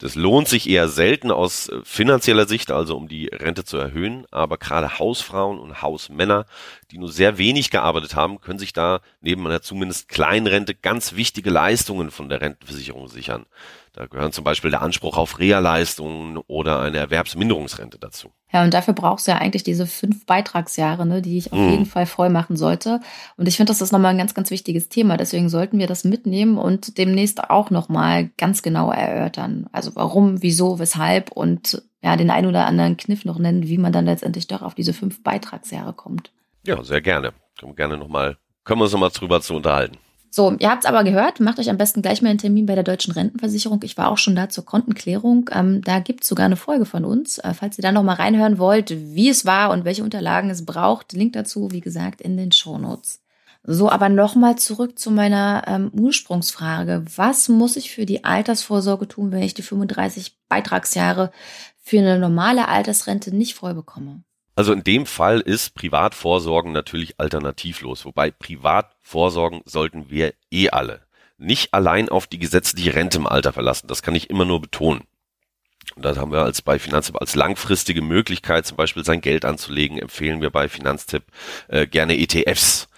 Das 0.00 0.14
lohnt 0.14 0.48
sich 0.48 0.68
eher 0.68 0.88
selten 0.88 1.30
aus 1.30 1.68
äh, 1.68 1.80
finanzieller 1.84 2.48
Sicht, 2.48 2.70
also 2.70 2.96
um 2.96 3.06
die 3.06 3.26
Rente 3.26 3.64
zu 3.64 3.76
erhöhen, 3.76 4.26
aber 4.30 4.56
gerade 4.56 4.98
Hausfrauen 4.98 5.58
und 5.58 5.82
Hausmänner, 5.82 6.46
die 6.90 6.98
nur 6.98 7.12
sehr 7.12 7.36
wenig 7.36 7.70
gearbeitet 7.70 8.16
haben, 8.16 8.40
können 8.40 8.58
sich 8.58 8.72
da 8.72 9.00
neben 9.20 9.46
einer 9.46 9.60
zumindest 9.60 10.08
kleinen 10.08 10.46
Rente 10.46 10.74
ganz 10.74 11.14
wichtige 11.16 11.50
Leistungen 11.50 12.10
von 12.10 12.30
der 12.30 12.40
Rentenversicherung 12.40 13.08
sichern. 13.08 13.44
Da 13.92 14.06
gehören 14.06 14.32
zum 14.32 14.44
Beispiel 14.44 14.70
der 14.70 14.82
Anspruch 14.82 15.16
auf 15.16 15.38
Reha-Leistungen 15.38 16.38
oder 16.46 16.80
eine 16.80 16.98
Erwerbsminderungsrente 16.98 17.98
dazu. 17.98 18.30
Ja, 18.52 18.64
und 18.64 18.72
dafür 18.72 18.94
brauchst 18.94 19.26
du 19.26 19.32
ja 19.32 19.38
eigentlich 19.38 19.64
diese 19.64 19.86
fünf 19.86 20.26
Beitragsjahre, 20.26 21.06
ne, 21.06 21.22
die 21.22 21.38
ich 21.38 21.52
auf 21.52 21.58
mhm. 21.58 21.70
jeden 21.70 21.86
Fall 21.86 22.06
voll 22.06 22.30
machen 22.30 22.56
sollte. 22.56 23.00
Und 23.36 23.46
ich 23.46 23.56
finde, 23.56 23.70
das 23.70 23.80
ist 23.80 23.92
nochmal 23.92 24.12
ein 24.12 24.18
ganz, 24.18 24.34
ganz 24.34 24.50
wichtiges 24.50 24.88
Thema. 24.88 25.16
Deswegen 25.16 25.48
sollten 25.48 25.78
wir 25.78 25.86
das 25.86 26.04
mitnehmen 26.04 26.56
und 26.56 26.98
demnächst 26.98 27.50
auch 27.50 27.70
nochmal 27.70 28.30
ganz 28.38 28.62
genau 28.62 28.90
erörtern. 28.92 29.68
Also 29.72 29.89
warum, 29.94 30.42
wieso, 30.42 30.78
weshalb 30.78 31.30
und 31.32 31.82
ja, 32.02 32.16
den 32.16 32.30
ein 32.30 32.46
oder 32.46 32.66
anderen 32.66 32.96
Kniff 32.96 33.24
noch 33.24 33.38
nennen, 33.38 33.68
wie 33.68 33.78
man 33.78 33.92
dann 33.92 34.06
letztendlich 34.06 34.46
doch 34.46 34.62
auf 34.62 34.74
diese 34.74 34.92
fünf 34.92 35.22
Beitragsjahre 35.22 35.92
kommt. 35.92 36.32
Ja, 36.66 36.82
sehr 36.82 37.00
gerne. 37.00 37.32
Können 37.58 37.72
wir 37.72 37.76
gerne 37.76 37.98
nochmal, 37.98 38.38
können 38.64 38.80
wir 38.80 38.84
uns 38.84 38.92
nochmal 38.92 39.10
drüber 39.10 39.40
zu 39.40 39.54
unterhalten. 39.54 39.98
So, 40.32 40.54
ihr 40.58 40.70
habt 40.70 40.84
es 40.84 40.88
aber 40.88 41.02
gehört, 41.02 41.40
macht 41.40 41.58
euch 41.58 41.68
am 41.68 41.76
besten 41.76 42.02
gleich 42.02 42.22
mal 42.22 42.28
einen 42.28 42.38
Termin 42.38 42.64
bei 42.64 42.76
der 42.76 42.84
Deutschen 42.84 43.12
Rentenversicherung. 43.12 43.80
Ich 43.82 43.98
war 43.98 44.08
auch 44.08 44.18
schon 44.18 44.36
da 44.36 44.48
zur 44.48 44.64
Kontenklärung. 44.64 45.50
Ähm, 45.52 45.82
da 45.82 45.98
gibt's 45.98 46.28
sogar 46.28 46.46
eine 46.46 46.54
Folge 46.56 46.84
von 46.84 47.04
uns. 47.04 47.38
Äh, 47.38 47.52
falls 47.52 47.76
ihr 47.78 47.82
da 47.82 47.90
nochmal 47.90 48.14
reinhören 48.14 48.58
wollt, 48.58 48.90
wie 48.90 49.28
es 49.28 49.44
war 49.44 49.70
und 49.70 49.84
welche 49.84 50.04
Unterlagen 50.04 50.48
es 50.48 50.64
braucht, 50.64 51.12
Link 51.14 51.32
dazu, 51.32 51.72
wie 51.72 51.80
gesagt, 51.80 52.20
in 52.20 52.36
den 52.36 52.52
Shownotes. 52.52 53.20
So, 53.62 53.90
aber 53.90 54.08
nochmal 54.08 54.56
zurück 54.56 54.98
zu 54.98 55.10
meiner 55.10 55.64
ähm, 55.66 55.90
Ursprungsfrage. 55.92 57.04
Was 57.16 57.48
muss 57.48 57.76
ich 57.76 57.90
für 57.90 58.06
die 58.06 58.24
Altersvorsorge 58.24 59.06
tun, 59.06 59.32
wenn 59.32 59.42
ich 59.42 59.54
die 59.54 59.62
35 59.62 60.38
Beitragsjahre 60.48 61.30
für 61.82 61.98
eine 61.98 62.18
normale 62.18 62.68
Altersrente 62.68 63.34
nicht 63.34 63.54
voll 63.54 63.74
bekomme? 63.74 64.22
Also 64.56 64.72
in 64.72 64.84
dem 64.84 65.06
Fall 65.06 65.40
ist 65.40 65.74
Privatvorsorgen 65.74 66.72
natürlich 66.72 67.18
alternativlos, 67.18 68.04
wobei 68.04 68.30
Privatvorsorgen 68.30 69.62
sollten 69.64 70.10
wir 70.10 70.34
eh 70.50 70.70
alle. 70.70 71.02
Nicht 71.38 71.72
allein 71.72 72.08
auf 72.08 72.26
die 72.26 72.38
gesetzliche 72.38 72.94
Rente 72.94 73.18
im 73.18 73.26
Alter 73.26 73.52
verlassen, 73.52 73.86
das 73.86 74.02
kann 74.02 74.14
ich 74.14 74.28
immer 74.28 74.44
nur 74.44 74.60
betonen. 74.60 75.04
Und 75.96 76.04
das 76.04 76.18
haben 76.18 76.32
wir 76.32 76.42
als 76.42 76.62
bei 76.62 76.78
Finanztipp 76.78 77.20
als 77.20 77.34
langfristige 77.34 78.02
Möglichkeit, 78.02 78.66
zum 78.66 78.76
Beispiel 78.76 79.04
sein 79.04 79.22
Geld 79.22 79.44
anzulegen, 79.44 79.98
empfehlen 79.98 80.40
wir 80.40 80.50
bei 80.50 80.68
Finanztipp 80.68 81.24
äh, 81.68 81.86
gerne 81.86 82.18
ETFs. 82.18 82.89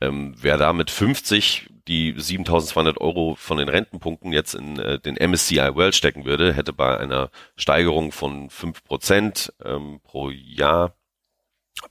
Ähm, 0.00 0.34
wer 0.36 0.58
da 0.58 0.72
mit 0.72 0.90
50 0.90 1.70
die 1.88 2.14
7200 2.16 3.00
Euro 3.00 3.36
von 3.36 3.58
den 3.58 3.68
Rentenpunkten 3.68 4.32
jetzt 4.32 4.54
in 4.54 4.78
äh, 4.78 4.98
den 4.98 5.14
MSCI 5.14 5.74
World 5.74 5.94
stecken 5.94 6.24
würde, 6.24 6.52
hätte 6.52 6.72
bei 6.72 6.98
einer 6.98 7.30
Steigerung 7.56 8.12
von 8.12 8.50
5% 8.50 9.52
ähm, 9.64 10.00
pro 10.02 10.30
Jahr 10.30 10.94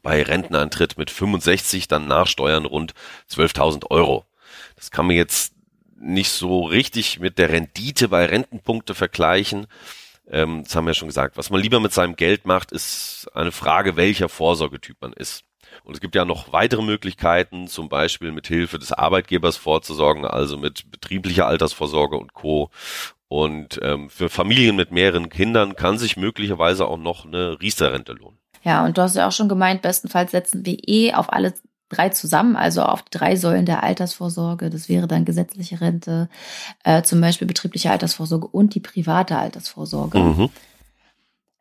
bei 0.02 0.22
Rentenantritt 0.22 0.98
mit 0.98 1.12
65 1.12 1.88
dann 1.88 2.08
nach 2.08 2.28
Steuern 2.28 2.66
rund 2.66 2.94
12.000 3.30 3.90
Euro. 3.90 4.26
Das 4.76 4.92
kann 4.92 5.08
man 5.08 5.16
jetzt 5.16 5.54
nicht 5.98 6.30
so 6.30 6.64
richtig 6.64 7.20
mit 7.20 7.38
der 7.38 7.50
Rendite 7.50 8.10
bei 8.10 8.26
Rentenpunkte 8.26 8.96
vergleichen. 8.96 9.68
Ähm, 10.28 10.64
das 10.64 10.76
haben 10.76 10.86
wir 10.86 10.92
ja 10.92 10.96
schon 10.96 11.08
gesagt. 11.08 11.38
Was 11.38 11.50
man 11.50 11.62
lieber 11.62 11.80
mit 11.80 11.94
seinem 11.94 12.16
Geld 12.16 12.46
macht, 12.46 12.72
ist 12.72 13.28
eine 13.34 13.52
Frage, 13.52 13.96
welcher 13.96 14.30
Vorsorgetyp 14.30 14.98
man 15.02 15.14
ist. 15.14 15.44
Und 15.84 15.94
es 15.94 16.02
gibt 16.02 16.16
ja 16.16 16.26
noch 16.26 16.52
weitere 16.54 16.82
Möglichkeiten, 16.82 17.68
zum 17.68 17.90
Beispiel 17.90 18.32
mit 18.32 18.48
Hilfe 18.48 18.80
des 18.80 18.92
Arbeitgebers 18.92 19.58
vorzusorgen, 19.58 20.26
also 20.26 20.58
mit 20.58 20.90
betrieblicher 20.92 21.48
Altersvorsorge 21.48 22.18
und 22.18 22.34
Co. 22.34 22.70
Und 23.28 23.80
ähm, 23.82 24.10
für 24.10 24.30
Familien 24.30 24.76
mit 24.76 24.92
mehreren 24.92 25.30
Kindern 25.30 25.76
kann 25.76 25.98
sich 25.98 26.16
möglicherweise 26.18 26.88
auch 26.88 26.98
noch 26.98 27.26
eine 27.26 27.60
Riester-Rente 27.60 28.14
lohnen. 28.14 28.38
Ja, 28.64 28.86
und 28.86 28.98
du 28.98 29.02
hast 29.02 29.16
ja 29.16 29.28
auch 29.28 29.32
schon 29.32 29.50
gemeint, 29.50 29.82
bestenfalls 29.82 30.32
setzen 30.32 30.66
wir 30.66 30.78
eh 30.88 31.14
auf 31.14 31.32
alle 31.32 31.54
drei 31.90 32.10
zusammen, 32.10 32.56
also 32.56 32.82
auf 32.82 33.04
die 33.04 33.18
drei 33.18 33.36
Säulen 33.36 33.66
der 33.66 33.84
Altersvorsorge. 33.84 34.70
Das 34.70 34.90
wäre 34.90 35.08
dann 35.08 35.26
gesetzliche 35.26 35.82
Rente, 35.82 36.30
äh, 36.84 37.04
zum 37.04 37.22
Beispiel 37.22 37.48
betriebliche 37.48 37.92
Altersvorsorge 37.92 38.48
und 38.48 38.74
die 38.76 38.80
private 38.80 39.38
Altersvorsorge. 39.38 40.18
Mhm. 40.18 40.50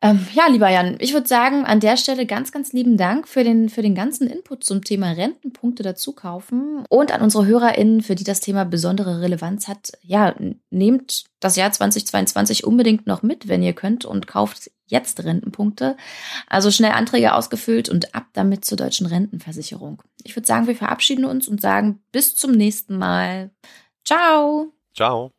Ähm, 0.05 0.27
ja, 0.33 0.45
lieber 0.47 0.69
Jan, 0.69 0.97
ich 0.99 1.13
würde 1.13 1.27
sagen, 1.27 1.65
an 1.65 1.79
der 1.79 1.97
Stelle 1.97 2.27
ganz, 2.27 2.51
ganz 2.51 2.73
lieben 2.73 2.95
Dank 2.95 3.27
für 3.27 3.43
den, 3.43 3.69
für 3.69 3.81
den 3.81 3.95
ganzen 3.95 4.27
Input 4.27 4.63
zum 4.63 4.83
Thema 4.83 5.09
Rentenpunkte 5.11 5.81
dazu 5.81 6.13
kaufen 6.13 6.85
und 6.89 7.11
an 7.11 7.21
unsere 7.21 7.47
HörerInnen, 7.47 8.03
für 8.03 8.13
die 8.13 8.23
das 8.23 8.39
Thema 8.39 8.65
besondere 8.65 9.21
Relevanz 9.21 9.67
hat. 9.67 9.93
Ja, 10.03 10.35
nehmt 10.69 11.23
das 11.39 11.55
Jahr 11.55 11.71
2022 11.71 12.65
unbedingt 12.65 13.07
noch 13.07 13.23
mit, 13.23 13.47
wenn 13.47 13.63
ihr 13.63 13.73
könnt 13.73 14.05
und 14.05 14.27
kauft 14.27 14.69
jetzt 14.85 15.23
Rentenpunkte. 15.23 15.97
Also 16.45 16.69
schnell 16.69 16.91
Anträge 16.91 17.33
ausgefüllt 17.33 17.89
und 17.89 18.13
ab 18.13 18.27
damit 18.33 18.63
zur 18.63 18.77
deutschen 18.77 19.07
Rentenversicherung. 19.07 20.03
Ich 20.23 20.35
würde 20.35 20.45
sagen, 20.45 20.67
wir 20.67 20.75
verabschieden 20.75 21.25
uns 21.25 21.47
und 21.47 21.61
sagen 21.61 22.03
bis 22.11 22.35
zum 22.35 22.51
nächsten 22.51 22.99
Mal. 22.99 23.49
Ciao. 24.03 24.71
Ciao. 24.95 25.31